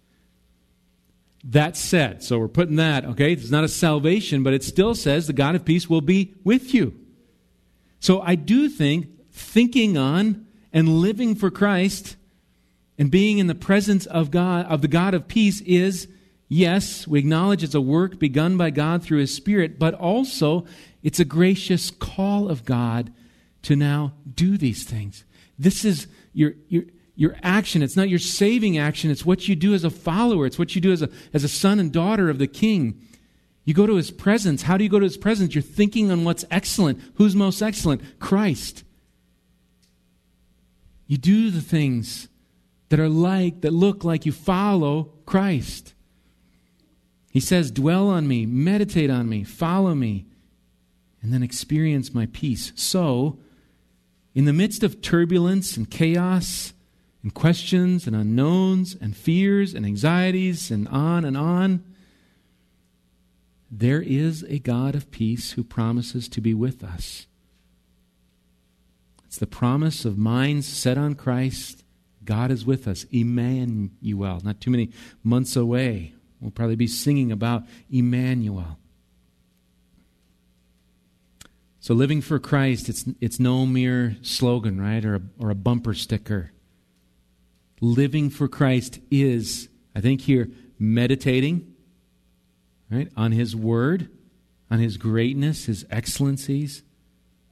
That 1.43 1.75
said, 1.75 2.23
so 2.23 2.39
we're 2.39 2.47
putting 2.47 2.77
that, 2.77 3.05
okay? 3.05 3.33
It's 3.33 3.51
not 3.51 3.65
a 3.65 3.67
salvation, 3.67 4.41
but 4.41 4.53
it 4.53 4.63
still 4.63 4.95
says 4.95 5.27
the 5.27 5.33
God 5.33 5.53
of 5.53 5.65
peace 5.65 5.89
will 5.89 6.01
be 6.01 6.33
with 6.43 6.73
you. 6.73 6.97
So 7.99 8.21
I 8.21 8.35
do 8.35 8.69
think 8.69 9.09
thinking 9.31 9.97
on 9.97 10.47
and 10.71 11.01
living 11.01 11.35
for 11.35 11.51
Christ 11.51 12.15
and 12.97 13.11
being 13.11 13.37
in 13.37 13.47
the 13.47 13.53
presence 13.53 14.05
of 14.05 14.31
God, 14.31 14.65
of 14.67 14.81
the 14.81 14.87
God 14.87 15.13
of 15.13 15.27
peace 15.27 15.59
is, 15.61 16.07
yes, 16.47 17.05
we 17.05 17.19
acknowledge 17.19 17.63
it's 17.63 17.75
a 17.75 17.81
work 17.81 18.17
begun 18.17 18.55
by 18.55 18.69
God 18.69 19.03
through 19.03 19.19
His 19.19 19.33
Spirit, 19.33 19.77
but 19.77 19.93
also 19.93 20.65
it's 21.03 21.19
a 21.19 21.25
gracious 21.25 21.91
call 21.91 22.49
of 22.49 22.63
God 22.63 23.11
to 23.63 23.75
now 23.75 24.13
do 24.33 24.57
these 24.57 24.85
things. 24.85 25.25
This 25.57 25.85
is 25.85 26.07
your, 26.33 26.53
your, 26.67 26.83
your 27.15 27.35
action. 27.41 27.81
It's 27.81 27.95
not 27.95 28.09
your 28.09 28.19
saving 28.19 28.77
action. 28.77 29.09
It's 29.09 29.25
what 29.25 29.47
you 29.47 29.55
do 29.55 29.73
as 29.73 29.83
a 29.83 29.89
follower. 29.89 30.45
It's 30.45 30.59
what 30.59 30.75
you 30.75 30.81
do 30.81 30.91
as 30.91 31.01
a, 31.01 31.09
as 31.33 31.43
a 31.43 31.49
son 31.49 31.79
and 31.79 31.91
daughter 31.91 32.29
of 32.29 32.37
the 32.37 32.47
king. 32.47 33.01
You 33.63 33.73
go 33.73 33.87
to 33.87 33.95
his 33.95 34.11
presence. 34.11 34.63
How 34.63 34.77
do 34.77 34.83
you 34.83 34.89
go 34.89 34.99
to 34.99 35.05
his 35.05 35.17
presence? 35.17 35.55
You're 35.55 35.61
thinking 35.61 36.11
on 36.11 36.23
what's 36.23 36.45
excellent. 36.51 37.01
Who's 37.15 37.35
most 37.35 37.61
excellent? 37.61 38.19
Christ. 38.19 38.83
You 41.07 41.17
do 41.17 41.49
the 41.49 41.61
things 41.61 42.27
that 42.89 42.99
are 42.99 43.09
like, 43.09 43.61
that 43.61 43.71
look 43.71 44.03
like 44.03 44.25
you 44.25 44.31
follow 44.31 45.13
Christ. 45.25 45.93
He 47.31 47.39
says, 47.39 47.71
Dwell 47.71 48.09
on 48.09 48.27
me, 48.27 48.45
meditate 48.45 49.09
on 49.09 49.27
me, 49.27 49.43
follow 49.43 49.95
me, 49.95 50.25
and 51.21 51.33
then 51.33 51.43
experience 51.43 52.13
my 52.13 52.27
peace. 52.27 52.71
So, 52.75 53.39
in 54.35 54.45
the 54.45 54.53
midst 54.53 54.83
of 54.83 55.01
turbulence 55.01 55.77
and 55.77 55.89
chaos, 55.89 56.73
and 57.23 57.33
questions 57.33 58.05
and 58.05 58.15
unknowns 58.15 58.95
and 59.01 59.17
fears 59.17 59.73
and 59.73 59.83
anxieties 59.83 60.69
and 60.69 60.87
on 60.89 61.25
and 61.25 61.35
on, 61.35 61.83
there 63.71 64.01
is 64.01 64.43
a 64.43 64.59
God 64.59 64.93
of 64.93 65.09
peace 65.09 65.53
who 65.53 65.63
promises 65.63 66.29
to 66.29 66.39
be 66.39 66.53
with 66.53 66.83
us. 66.83 67.25
It's 69.25 69.39
the 69.39 69.47
promise 69.47 70.05
of 70.05 70.19
minds 70.19 70.67
set 70.67 70.99
on 70.99 71.15
Christ. 71.15 71.83
God 72.23 72.51
is 72.51 72.63
with 72.63 72.87
us. 72.87 73.05
Emmanuel. 73.11 74.41
Not 74.43 74.61
too 74.61 74.69
many 74.69 74.91
months 75.23 75.55
away. 75.55 76.13
We'll 76.39 76.51
probably 76.51 76.75
be 76.75 76.85
singing 76.85 77.31
about 77.31 77.63
Emmanuel. 77.89 78.77
So 81.85 81.93
living 81.93 82.21
for 82.21 82.39
Christ, 82.39 82.89
it's, 82.89 83.05
it's 83.21 83.39
no 83.39 83.67
mere 83.67 84.17
slogan, 84.23 84.81
right? 84.81 85.05
Or 85.05 85.17
a, 85.17 85.21
or 85.37 85.51
a 85.51 85.55
bumper 85.55 85.93
sticker 85.93 86.51
living 87.79 88.31
for 88.31 88.47
Christ 88.47 88.97
is, 89.11 89.69
I 89.95 90.01
think 90.01 90.21
here, 90.21 90.49
meditating, 90.79 91.75
right, 92.89 93.07
on 93.15 93.33
His 93.33 93.55
Word, 93.55 94.09
on 94.71 94.79
His 94.79 94.97
greatness, 94.97 95.65
His 95.65 95.85
excellencies. 95.91 96.81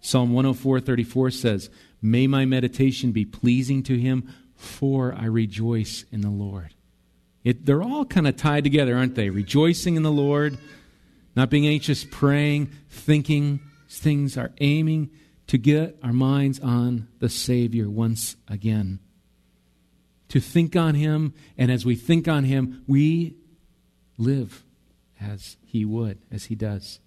Psalm 0.01 0.33
104 0.33 0.79
34 0.79 1.29
says, 1.29 1.69
May 2.01 2.25
my 2.25 2.43
meditation 2.43 3.11
be 3.11 3.25
pleasing 3.25 3.83
to 3.83 3.99
Him, 3.99 4.33
for 4.55 5.13
I 5.13 5.25
rejoice 5.25 6.05
in 6.11 6.21
the 6.21 6.31
Lord. 6.31 6.73
It, 7.43 7.67
they're 7.67 7.83
all 7.83 8.03
kind 8.03 8.27
of 8.27 8.35
tied 8.35 8.63
together, 8.63 8.97
aren't 8.97 9.13
they? 9.13 9.29
Rejoicing 9.29 9.95
in 9.95 10.01
the 10.01 10.09
Lord, 10.09 10.57
not 11.35 11.51
being 11.51 11.67
anxious, 11.67 12.03
praying, 12.03 12.71
thinking. 12.89 13.59
Things 13.97 14.37
are 14.37 14.51
aiming 14.59 15.09
to 15.47 15.57
get 15.57 15.97
our 16.03 16.13
minds 16.13 16.59
on 16.59 17.07
the 17.19 17.29
Savior 17.29 17.89
once 17.89 18.35
again 18.47 18.99
to 20.33 20.39
think 20.39 20.75
on 20.75 20.95
Him, 20.95 21.31
and 21.59 21.71
as 21.71 21.85
we 21.85 21.95
think 21.95 22.27
on 22.27 22.43
Him, 22.43 22.83
we 22.87 23.35
live 24.17 24.63
as 25.21 25.57
He 25.63 25.85
would, 25.85 26.17
as 26.31 26.45
He 26.45 26.55
does. 26.55 26.99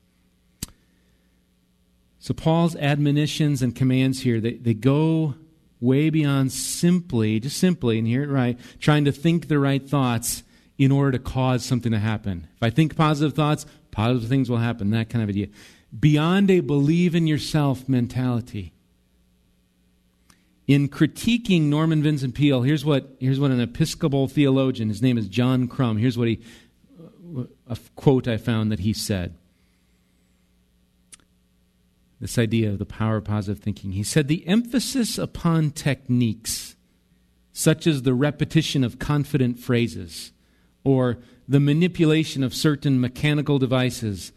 So, 2.20 2.32
Paul's 2.32 2.76
admonitions 2.76 3.62
and 3.62 3.74
commands 3.74 4.20
here, 4.20 4.40
they, 4.40 4.54
they 4.54 4.74
go 4.74 5.34
way 5.80 6.08
beyond 6.08 6.52
simply, 6.52 7.40
just 7.40 7.58
simply, 7.58 7.98
and 7.98 8.06
hear 8.06 8.22
it 8.22 8.30
right, 8.30 8.56
trying 8.78 9.04
to 9.06 9.12
think 9.12 9.48
the 9.48 9.58
right 9.58 9.82
thoughts 9.82 10.44
in 10.78 10.92
order 10.92 11.10
to 11.10 11.18
cause 11.18 11.64
something 11.64 11.90
to 11.90 11.98
happen. 11.98 12.46
If 12.54 12.62
I 12.62 12.70
think 12.70 12.94
positive 12.94 13.34
thoughts, 13.34 13.66
positive 13.90 14.28
things 14.28 14.48
will 14.48 14.58
happen, 14.58 14.90
that 14.90 15.10
kind 15.10 15.24
of 15.24 15.28
idea. 15.28 15.48
Beyond 15.98 16.50
a 16.50 16.60
believe 16.60 17.14
in 17.14 17.26
yourself 17.26 17.88
mentality 17.88 18.72
in 20.66 20.88
critiquing 20.88 21.62
Norman 21.62 22.02
Vincent 22.02 22.34
Peale, 22.34 22.62
here's 22.62 22.84
what, 22.84 23.16
here's 23.20 23.38
what 23.38 23.50
an 23.50 23.60
Episcopal 23.60 24.26
theologian, 24.26 24.88
his 24.88 25.00
name 25.00 25.16
is 25.16 25.28
John 25.28 25.68
Krumm, 25.68 26.00
here's 26.00 26.18
what 26.18 26.28
he, 26.28 26.40
a 27.68 27.78
quote 27.94 28.26
I 28.26 28.36
found 28.36 28.72
that 28.72 28.80
he 28.80 28.92
said. 28.92 29.36
This 32.20 32.38
idea 32.38 32.70
of 32.70 32.78
the 32.78 32.86
power 32.86 33.18
of 33.18 33.24
positive 33.24 33.62
thinking. 33.62 33.92
He 33.92 34.02
said, 34.02 34.26
The 34.26 34.46
emphasis 34.48 35.18
upon 35.18 35.70
techniques, 35.70 36.74
such 37.52 37.86
as 37.86 38.02
the 38.02 38.14
repetition 38.14 38.82
of 38.82 38.98
confident 38.98 39.58
phrases 39.58 40.32
or 40.82 41.18
the 41.46 41.60
manipulation 41.60 42.42
of 42.42 42.54
certain 42.54 43.00
mechanical 43.00 43.58
devices, 43.58 44.32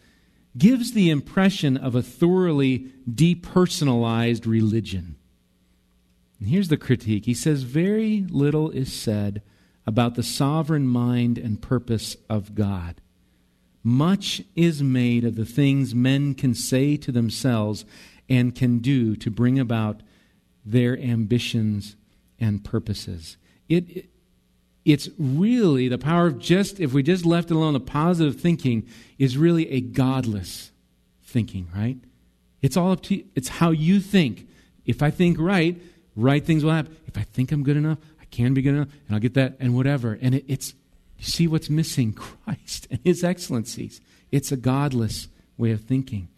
gives 0.59 0.91
the 0.91 1.09
impression 1.09 1.75
of 1.75 1.95
a 1.95 2.03
thoroughly 2.03 2.91
depersonalized 3.09 4.45
religion. 4.45 5.15
And 6.39 6.49
here's 6.49 6.67
the 6.67 6.77
critique 6.77 7.25
he 7.25 7.33
says, 7.33 7.63
Very 7.63 8.25
little 8.29 8.69
is 8.69 8.93
said 8.93 9.41
about 9.87 10.15
the 10.15 10.23
sovereign 10.23 10.87
mind 10.87 11.37
and 11.37 11.61
purpose 11.61 12.15
of 12.29 12.53
God. 12.53 13.01
Much 13.83 14.43
is 14.55 14.83
made 14.83 15.23
of 15.23 15.35
the 15.35 15.45
things 15.45 15.95
men 15.95 16.35
can 16.35 16.53
say 16.53 16.97
to 16.97 17.11
themselves 17.11 17.85
and 18.29 18.53
can 18.53 18.79
do 18.79 19.15
to 19.15 19.31
bring 19.31 19.57
about 19.57 20.01
their 20.65 20.97
ambitions 20.99 21.95
and 22.39 22.63
purposes. 22.63 23.37
It, 23.67 23.89
it, 23.89 24.09
it's 24.85 25.09
really 25.17 25.87
the 25.87 25.97
power 25.97 26.27
of 26.27 26.39
just, 26.39 26.79
if 26.79 26.93
we 26.93 27.03
just 27.03 27.25
left 27.25 27.51
alone, 27.51 27.73
the 27.73 27.79
positive 27.79 28.39
thinking 28.39 28.87
is 29.17 29.37
really 29.37 29.69
a 29.71 29.81
godless 29.81 30.71
thinking, 31.23 31.67
right? 31.75 31.97
It's 32.61 32.77
all 32.77 32.91
up 32.91 33.01
to 33.03 33.15
you. 33.15 33.25
It's 33.35 33.49
how 33.49 33.71
you 33.71 33.99
think. 33.99 34.47
If 34.85 35.03
I 35.03 35.11
think 35.11 35.37
right, 35.39 35.79
right 36.15 36.43
things 36.43 36.63
will 36.63 36.71
happen. 36.71 36.95
If 37.07 37.17
I 37.17 37.21
think 37.21 37.51
I'm 37.51 37.63
good 37.63 37.77
enough, 37.77 37.99
I 38.21 38.25
can 38.25 38.53
be 38.53 38.61
good 38.61 38.75
enough, 38.75 38.89
and 39.07 39.15
I'll 39.15 39.21
get 39.21 39.35
that, 39.35 39.57
and 39.59 39.75
whatever. 39.75 40.17
And 40.21 40.35
it, 40.35 40.45
it's, 40.47 40.73
you 41.17 41.25
see 41.25 41.47
what's 41.47 41.69
missing? 41.69 42.13
Christ 42.45 42.87
and 42.89 42.99
His 43.03 43.23
excellencies. 43.23 44.01
It's 44.31 44.51
a 44.51 44.57
godless 44.57 45.27
way 45.57 45.71
of 45.71 45.81
thinking. 45.81 46.29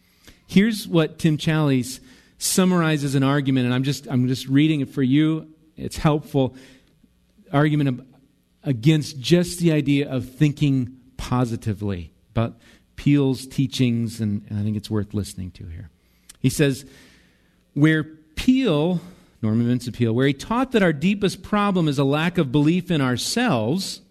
Here's 0.48 0.88
what 0.88 1.20
Tim 1.20 1.38
Challies 1.38 2.00
summarizes 2.38 3.16
an 3.16 3.24
argument, 3.24 3.66
and 3.66 3.74
I'm 3.74 3.84
just, 3.84 4.08
I'm 4.08 4.28
just 4.28 4.48
reading 4.48 4.82
it 4.82 4.90
for 4.90 5.04
you. 5.04 5.48
It's 5.78 5.98
helpful. 5.98 6.56
Argument 7.54 8.06
against 8.64 9.20
just 9.20 9.60
the 9.60 9.72
idea 9.72 10.10
of 10.10 10.30
thinking 10.30 10.98
positively 11.18 12.14
about 12.32 12.58
Peale's 12.96 13.48
teachings, 13.48 14.22
and, 14.22 14.46
and 14.50 14.60
I 14.60 14.64
think 14.64 14.78
it's 14.78 14.90
worth 14.90 15.14
listening 15.14 15.52
to 15.52 15.66
here. 15.66 15.90
He 16.40 16.50
says, 16.50 16.86
where 17.74 18.04
Peale 18.36 19.02
Norman 19.42 19.68
Vincent 19.68 19.96
Peale, 19.96 20.14
where 20.14 20.28
he 20.28 20.34
taught 20.34 20.72
that 20.72 20.84
our 20.84 20.94
deepest 20.94 21.42
problem 21.42 21.88
is 21.88 21.98
a 21.98 22.04
lack 22.04 22.38
of 22.38 22.52
belief 22.52 22.92
in 22.92 23.02
ourselves 23.02 24.02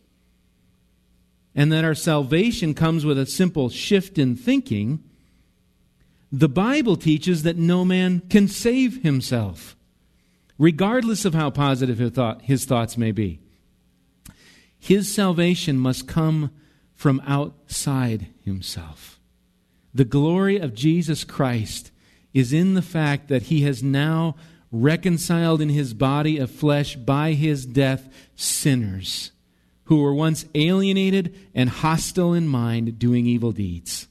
and 1.54 1.72
that 1.72 1.84
our 1.84 1.94
salvation 1.94 2.74
comes 2.74 3.04
with 3.04 3.18
a 3.18 3.26
simple 3.26 3.68
shift 3.68 4.18
in 4.18 4.36
thinking, 4.36 5.02
the 6.32 6.48
Bible 6.48 6.96
teaches 6.96 7.42
that 7.42 7.56
no 7.56 7.84
man 7.84 8.20
can 8.28 8.48
save 8.48 9.02
himself, 9.02 9.76
regardless 10.58 11.24
of 11.24 11.34
how 11.34 11.50
positive 11.50 11.98
his, 11.98 12.10
thought, 12.10 12.42
his 12.42 12.64
thoughts 12.64 12.96
may 12.96 13.12
be. 13.12 13.40
His 14.80 15.12
salvation 15.12 15.78
must 15.78 16.08
come 16.08 16.50
from 16.94 17.22
outside 17.26 18.26
himself. 18.44 19.20
The 19.94 20.04
glory 20.04 20.58
of 20.58 20.74
Jesus 20.74 21.22
Christ 21.22 21.92
is 22.32 22.52
in 22.52 22.74
the 22.74 22.82
fact 22.82 23.28
that 23.28 23.44
he 23.44 23.62
has 23.62 23.82
now 23.82 24.36
reconciled 24.72 25.60
in 25.60 25.68
his 25.68 25.94
body 25.94 26.38
of 26.38 26.50
flesh 26.50 26.96
by 26.96 27.32
his 27.32 27.66
death 27.66 28.08
sinners 28.34 29.32
who 29.84 30.00
were 30.00 30.14
once 30.14 30.46
alienated 30.54 31.34
and 31.54 31.68
hostile 31.68 32.32
in 32.32 32.46
mind, 32.46 32.98
doing 32.98 33.26
evil 33.26 33.50
deeds. 33.50 34.06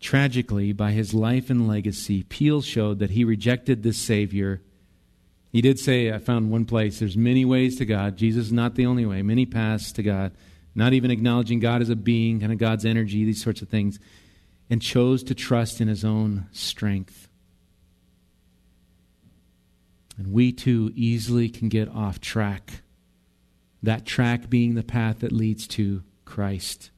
Tragically, 0.00 0.72
by 0.72 0.90
his 0.90 1.14
life 1.14 1.50
and 1.50 1.68
legacy, 1.68 2.24
Peale 2.24 2.62
showed 2.62 2.98
that 2.98 3.10
he 3.10 3.24
rejected 3.24 3.82
this 3.82 3.98
Savior. 3.98 4.60
He 5.52 5.60
did 5.60 5.78
say, 5.78 6.12
I 6.12 6.18
found 6.18 6.50
one 6.50 6.64
place, 6.64 6.98
there's 6.98 7.16
many 7.16 7.44
ways 7.44 7.76
to 7.76 7.86
God. 7.86 8.16
Jesus 8.16 8.46
is 8.46 8.52
not 8.52 8.74
the 8.74 8.86
only 8.86 9.06
way, 9.06 9.22
many 9.22 9.46
paths 9.46 9.92
to 9.92 10.02
God. 10.02 10.32
Not 10.74 10.92
even 10.92 11.10
acknowledging 11.10 11.60
God 11.60 11.80
as 11.80 11.88
a 11.88 11.96
being, 11.96 12.40
kind 12.40 12.52
of 12.52 12.58
God's 12.58 12.84
energy, 12.84 13.24
these 13.24 13.42
sorts 13.42 13.62
of 13.62 13.68
things, 13.68 13.98
and 14.68 14.82
chose 14.82 15.22
to 15.24 15.34
trust 15.34 15.80
in 15.80 15.88
his 15.88 16.04
own 16.04 16.46
strength. 16.52 17.28
And 20.18 20.32
we 20.32 20.52
too 20.52 20.92
easily 20.94 21.48
can 21.48 21.68
get 21.68 21.88
off 21.88 22.20
track 22.20 22.82
that 23.82 24.04
track 24.04 24.50
being 24.50 24.74
the 24.74 24.82
path 24.82 25.20
that 25.20 25.32
leads 25.32 25.66
to 25.68 26.02
Christ. 26.24 26.90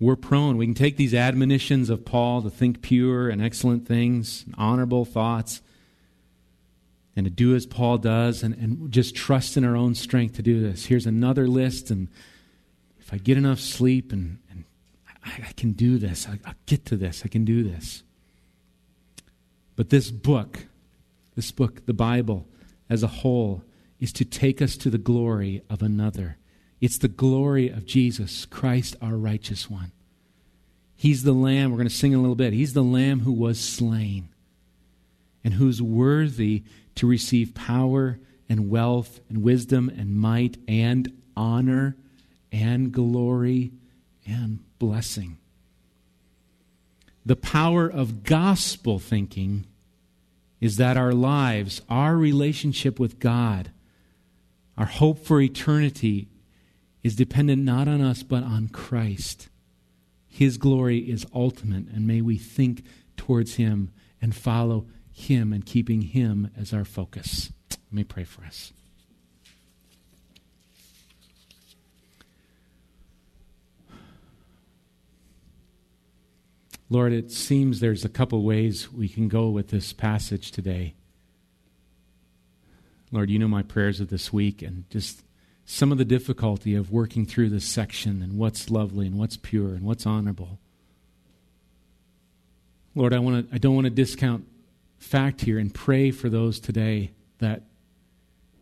We're 0.00 0.16
prone. 0.16 0.56
We 0.56 0.66
can 0.66 0.74
take 0.74 0.96
these 0.96 1.12
admonitions 1.14 1.90
of 1.90 2.06
Paul 2.06 2.40
to 2.42 2.50
think 2.50 2.80
pure 2.80 3.28
and 3.28 3.42
excellent 3.42 3.86
things, 3.86 4.44
and 4.46 4.54
honorable 4.56 5.04
thoughts, 5.04 5.60
and 7.14 7.24
to 7.24 7.30
do 7.30 7.54
as 7.54 7.66
Paul 7.66 7.98
does, 7.98 8.42
and, 8.42 8.54
and 8.54 8.90
just 8.90 9.14
trust 9.14 9.58
in 9.58 9.64
our 9.64 9.76
own 9.76 9.94
strength 9.94 10.36
to 10.36 10.42
do 10.42 10.60
this. 10.60 10.86
Here's 10.86 11.04
another 11.04 11.46
list, 11.46 11.90
and 11.90 12.08
if 12.98 13.12
I 13.12 13.18
get 13.18 13.36
enough 13.36 13.60
sleep 13.60 14.10
and, 14.10 14.38
and 14.50 14.64
I, 15.22 15.48
I 15.48 15.52
can 15.52 15.72
do 15.72 15.98
this, 15.98 16.26
I, 16.26 16.38
I'll 16.46 16.54
get 16.64 16.86
to 16.86 16.96
this, 16.96 17.22
I 17.24 17.28
can 17.28 17.44
do 17.44 17.62
this. 17.62 18.02
But 19.76 19.90
this 19.90 20.10
book, 20.10 20.66
this 21.36 21.52
book, 21.52 21.84
the 21.84 21.92
Bible 21.92 22.46
as 22.88 23.02
a 23.02 23.08
whole, 23.08 23.64
is 23.98 24.14
to 24.14 24.24
take 24.24 24.62
us 24.62 24.78
to 24.78 24.88
the 24.88 24.98
glory 24.98 25.62
of 25.68 25.82
another. 25.82 26.38
It's 26.80 26.98
the 26.98 27.08
glory 27.08 27.68
of 27.68 27.86
Jesus, 27.86 28.46
Christ, 28.46 28.96
our 29.02 29.16
righteous 29.16 29.68
one. 29.68 29.92
He's 30.96 31.22
the 31.22 31.32
Lamb, 31.32 31.70
we're 31.70 31.78
going 31.78 31.88
to 31.88 31.94
sing 31.94 32.14
a 32.14 32.20
little 32.20 32.34
bit. 32.34 32.52
He's 32.52 32.74
the 32.74 32.82
Lamb 32.82 33.20
who 33.20 33.32
was 33.32 33.60
slain 33.60 34.28
and 35.42 35.54
who's 35.54 35.80
worthy 35.80 36.62
to 36.96 37.06
receive 37.06 37.54
power 37.54 38.18
and 38.48 38.68
wealth 38.68 39.20
and 39.28 39.42
wisdom 39.42 39.88
and 39.88 40.16
might 40.16 40.58
and 40.68 41.12
honor 41.36 41.96
and 42.52 42.92
glory 42.92 43.72
and 44.26 44.58
blessing. 44.78 45.38
The 47.24 47.36
power 47.36 47.88
of 47.88 48.24
gospel 48.24 48.98
thinking 48.98 49.66
is 50.60 50.76
that 50.76 50.96
our 50.96 51.12
lives, 51.12 51.80
our 51.88 52.16
relationship 52.16 52.98
with 52.98 53.18
God, 53.18 53.70
our 54.76 54.86
hope 54.86 55.24
for 55.24 55.40
eternity 55.40 56.28
is 57.02 57.16
dependent 57.16 57.62
not 57.62 57.88
on 57.88 58.00
us, 58.00 58.22
but 58.22 58.42
on 58.42 58.68
Christ. 58.68 59.48
His 60.28 60.58
glory 60.58 60.98
is 60.98 61.26
ultimate, 61.34 61.86
and 61.88 62.06
may 62.06 62.20
we 62.20 62.36
think 62.38 62.84
towards 63.16 63.54
Him 63.54 63.90
and 64.20 64.34
follow 64.34 64.86
Him 65.12 65.52
and 65.52 65.64
keeping 65.64 66.02
Him 66.02 66.50
as 66.56 66.72
our 66.72 66.84
focus. 66.84 67.52
Let 67.70 67.92
me 67.92 68.04
pray 68.04 68.24
for 68.24 68.44
us. 68.44 68.72
Lord, 76.92 77.12
it 77.12 77.30
seems 77.30 77.78
there's 77.78 78.04
a 78.04 78.08
couple 78.08 78.42
ways 78.42 78.92
we 78.92 79.08
can 79.08 79.28
go 79.28 79.48
with 79.48 79.68
this 79.68 79.92
passage 79.92 80.50
today. 80.50 80.94
Lord, 83.12 83.30
you 83.30 83.38
know 83.38 83.46
my 83.46 83.62
prayers 83.62 84.00
of 84.00 84.08
this 84.10 84.32
week 84.32 84.60
and 84.60 84.90
just 84.90 85.22
some 85.70 85.92
of 85.92 85.98
the 85.98 86.04
difficulty 86.04 86.74
of 86.74 86.90
working 86.90 87.24
through 87.24 87.48
this 87.48 87.64
section 87.64 88.22
and 88.22 88.36
what's 88.36 88.70
lovely 88.70 89.06
and 89.06 89.16
what's 89.16 89.36
pure 89.36 89.68
and 89.68 89.82
what's 89.82 90.04
honorable. 90.04 90.58
Lord, 92.96 93.14
I, 93.14 93.20
want 93.20 93.48
to, 93.48 93.54
I 93.54 93.58
don't 93.58 93.76
want 93.76 93.84
to 93.84 93.90
discount 93.90 94.48
fact 94.98 95.42
here 95.42 95.60
and 95.60 95.72
pray 95.72 96.10
for 96.10 96.28
those 96.28 96.58
today 96.58 97.12
that 97.38 97.62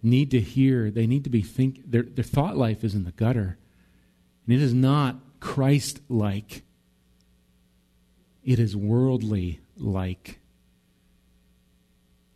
need 0.03 0.31
to 0.33 0.41
hear, 0.41 0.91
they 0.91 1.07
need 1.07 1.25
to 1.25 1.31
be 1.31 1.41
think 1.41 1.91
their, 1.91 2.03
their 2.03 2.23
thought 2.23 2.59
life 2.59 2.85
is 2.85 2.95
in 2.95 3.05
the 3.05 3.13
gutter. 3.13 3.57
And 4.47 4.55
it 4.55 4.61
is 4.61 4.75
not 4.75 5.17
Christ 5.41 6.01
like. 6.11 6.63
It 8.45 8.59
is 8.59 8.77
worldly 8.77 9.61
like. 9.79 10.41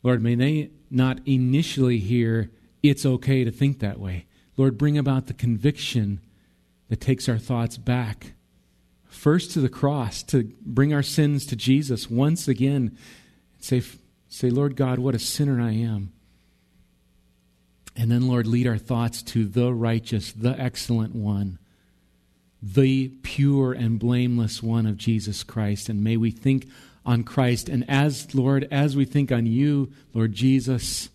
Lord, 0.03 0.23
may 0.23 0.35
they 0.35 0.71
not 0.91 1.19
initially 1.27 1.99
hear 1.99 2.51
it's 2.83 3.05
okay 3.05 3.45
to 3.45 3.51
think 3.51 3.81
that 3.81 4.01
way. 4.01 4.25
Lord, 4.57 4.79
bring 4.79 4.99
about 4.99 5.27
the 5.27 5.35
conviction 5.35 6.21
that 6.89 7.01
takes 7.01 7.29
our 7.29 7.39
thoughts 7.39 7.79
back. 7.79 8.33
First 9.09 9.53
to 9.53 9.61
the 9.61 9.69
cross, 9.69 10.23
to 10.25 10.53
bring 10.63 10.93
our 10.93 11.03
sins 11.03 11.47
to 11.47 11.57
Jesus 11.57 12.11
once 12.11 12.49
again. 12.49 12.97
Say, 13.61 13.83
say, 14.29 14.51
Lord 14.51 14.77
God, 14.77 14.99
what 14.99 15.15
a 15.15 15.19
sinner 15.19 15.61
I 15.61 15.73
am. 15.73 16.13
And 17.95 18.11
then, 18.11 18.27
Lord, 18.27 18.47
lead 18.47 18.67
our 18.67 18.79
thoughts 18.79 19.23
to 19.23 19.45
the 19.45 19.73
righteous, 19.73 20.33
the 20.33 20.59
excellent 20.59 21.15
one, 21.15 21.59
the 22.63 23.09
pure 23.23 23.73
and 23.73 23.99
blameless 23.99 24.63
one 24.63 24.87
of 24.87 24.97
Jesus 24.97 25.43
Christ. 25.43 25.89
And 25.89 26.03
may 26.03 26.17
we 26.17 26.31
think 26.31 26.69
on 27.05 27.23
Christ. 27.23 27.69
And 27.69 27.89
as, 27.89 28.35
Lord, 28.35 28.67
as 28.71 28.97
we 28.97 29.05
think 29.05 29.31
on 29.31 29.45
you, 29.47 29.93
Lord 30.15 30.33
Jesus, 30.33 31.11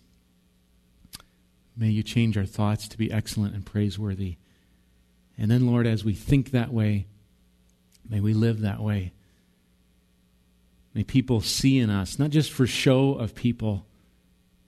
may 1.78 1.88
you 1.88 2.02
change 2.02 2.36
our 2.36 2.44
thoughts 2.44 2.88
to 2.88 2.98
be 2.98 3.10
excellent 3.12 3.54
and 3.54 3.64
praiseworthy. 3.64 4.36
And 5.38 5.50
then, 5.50 5.66
Lord, 5.66 5.86
as 5.86 6.04
we 6.04 6.14
think 6.14 6.50
that 6.50 6.72
way, 6.72 7.06
may 8.08 8.20
we 8.20 8.34
live 8.34 8.60
that 8.60 8.80
way. 8.80 9.12
May 10.94 11.04
people 11.04 11.40
see 11.40 11.78
in 11.78 11.90
us, 11.90 12.18
not 12.18 12.30
just 12.30 12.50
for 12.50 12.66
show 12.66 13.14
of 13.14 13.34
people, 13.34 13.86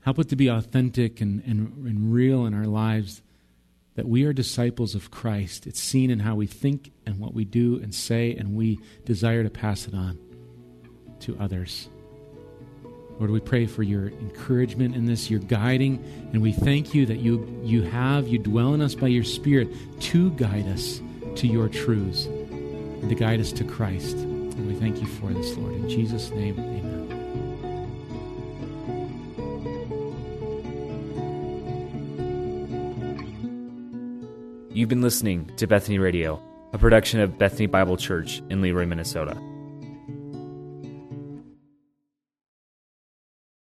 help 0.03 0.19
it 0.21 0.29
to 0.29 0.37
be 0.37 0.49
authentic 0.49 1.21
and, 1.21 1.43
and, 1.45 1.87
and 1.87 2.13
real 2.13 2.47
in 2.47 2.55
our 2.55 2.67
lives, 2.67 3.21
that 3.97 4.07
we 4.09 4.25
are 4.25 4.33
disciples 4.33 4.95
of 4.95 5.11
Christ. 5.11 5.67
It's 5.67 5.81
seen 5.81 6.11
in 6.11 6.21
how 6.21 6.37
we 6.37 6.47
think 6.47 6.93
and 7.05 7.19
what 7.19 7.35
we 7.35 7.45
do 7.45 7.81
and 7.83 7.93
say, 7.93 8.35
and 8.37 8.55
we 8.55 8.79
desire 9.05 9.43
to 9.43 9.51
pass 9.51 9.89
it 9.89 9.95
on 9.95 10.19
to 11.21 11.37
others. 11.39 11.89
Lord, 13.21 13.31
we 13.33 13.41
pray 13.41 13.66
for 13.66 13.83
your 13.83 14.09
encouragement 14.09 14.97
in 14.97 15.05
this, 15.05 15.29
your 15.29 15.41
guiding, 15.41 16.03
and 16.33 16.41
we 16.41 16.53
thank 16.53 16.95
you 16.95 17.05
that 17.05 17.18
you, 17.18 17.47
you 17.62 17.83
have, 17.83 18.27
you 18.27 18.39
dwell 18.39 18.73
in 18.73 18.81
us 18.81 18.95
by 18.95 19.09
your 19.09 19.25
Spirit 19.25 19.68
to 20.01 20.31
guide 20.31 20.66
us 20.68 21.03
to 21.37 21.47
your 21.47 21.68
truths 21.68 22.25
and 22.25 23.11
to 23.11 23.14
guide 23.14 23.39
us 23.39 23.53
to 23.53 23.62
Christ. 23.62 24.16
And 24.16 24.66
we 24.66 24.75
thank 24.75 25.03
you 25.03 25.07
for 25.07 25.31
this, 25.35 25.55
Lord. 25.55 25.75
In 25.75 25.87
Jesus' 25.91 26.31
name, 26.31 26.59
amen. 26.59 26.97
You've 34.73 34.89
been 34.89 35.03
listening 35.03 35.51
to 35.59 35.66
Bethany 35.66 35.99
Radio, 35.99 36.43
a 36.73 36.79
production 36.79 37.21
of 37.21 37.37
Bethany 37.37 37.66
Bible 37.66 37.99
Church 37.99 38.41
in 38.49 38.62
Leroy, 38.62 38.87
Minnesota. 38.87 39.39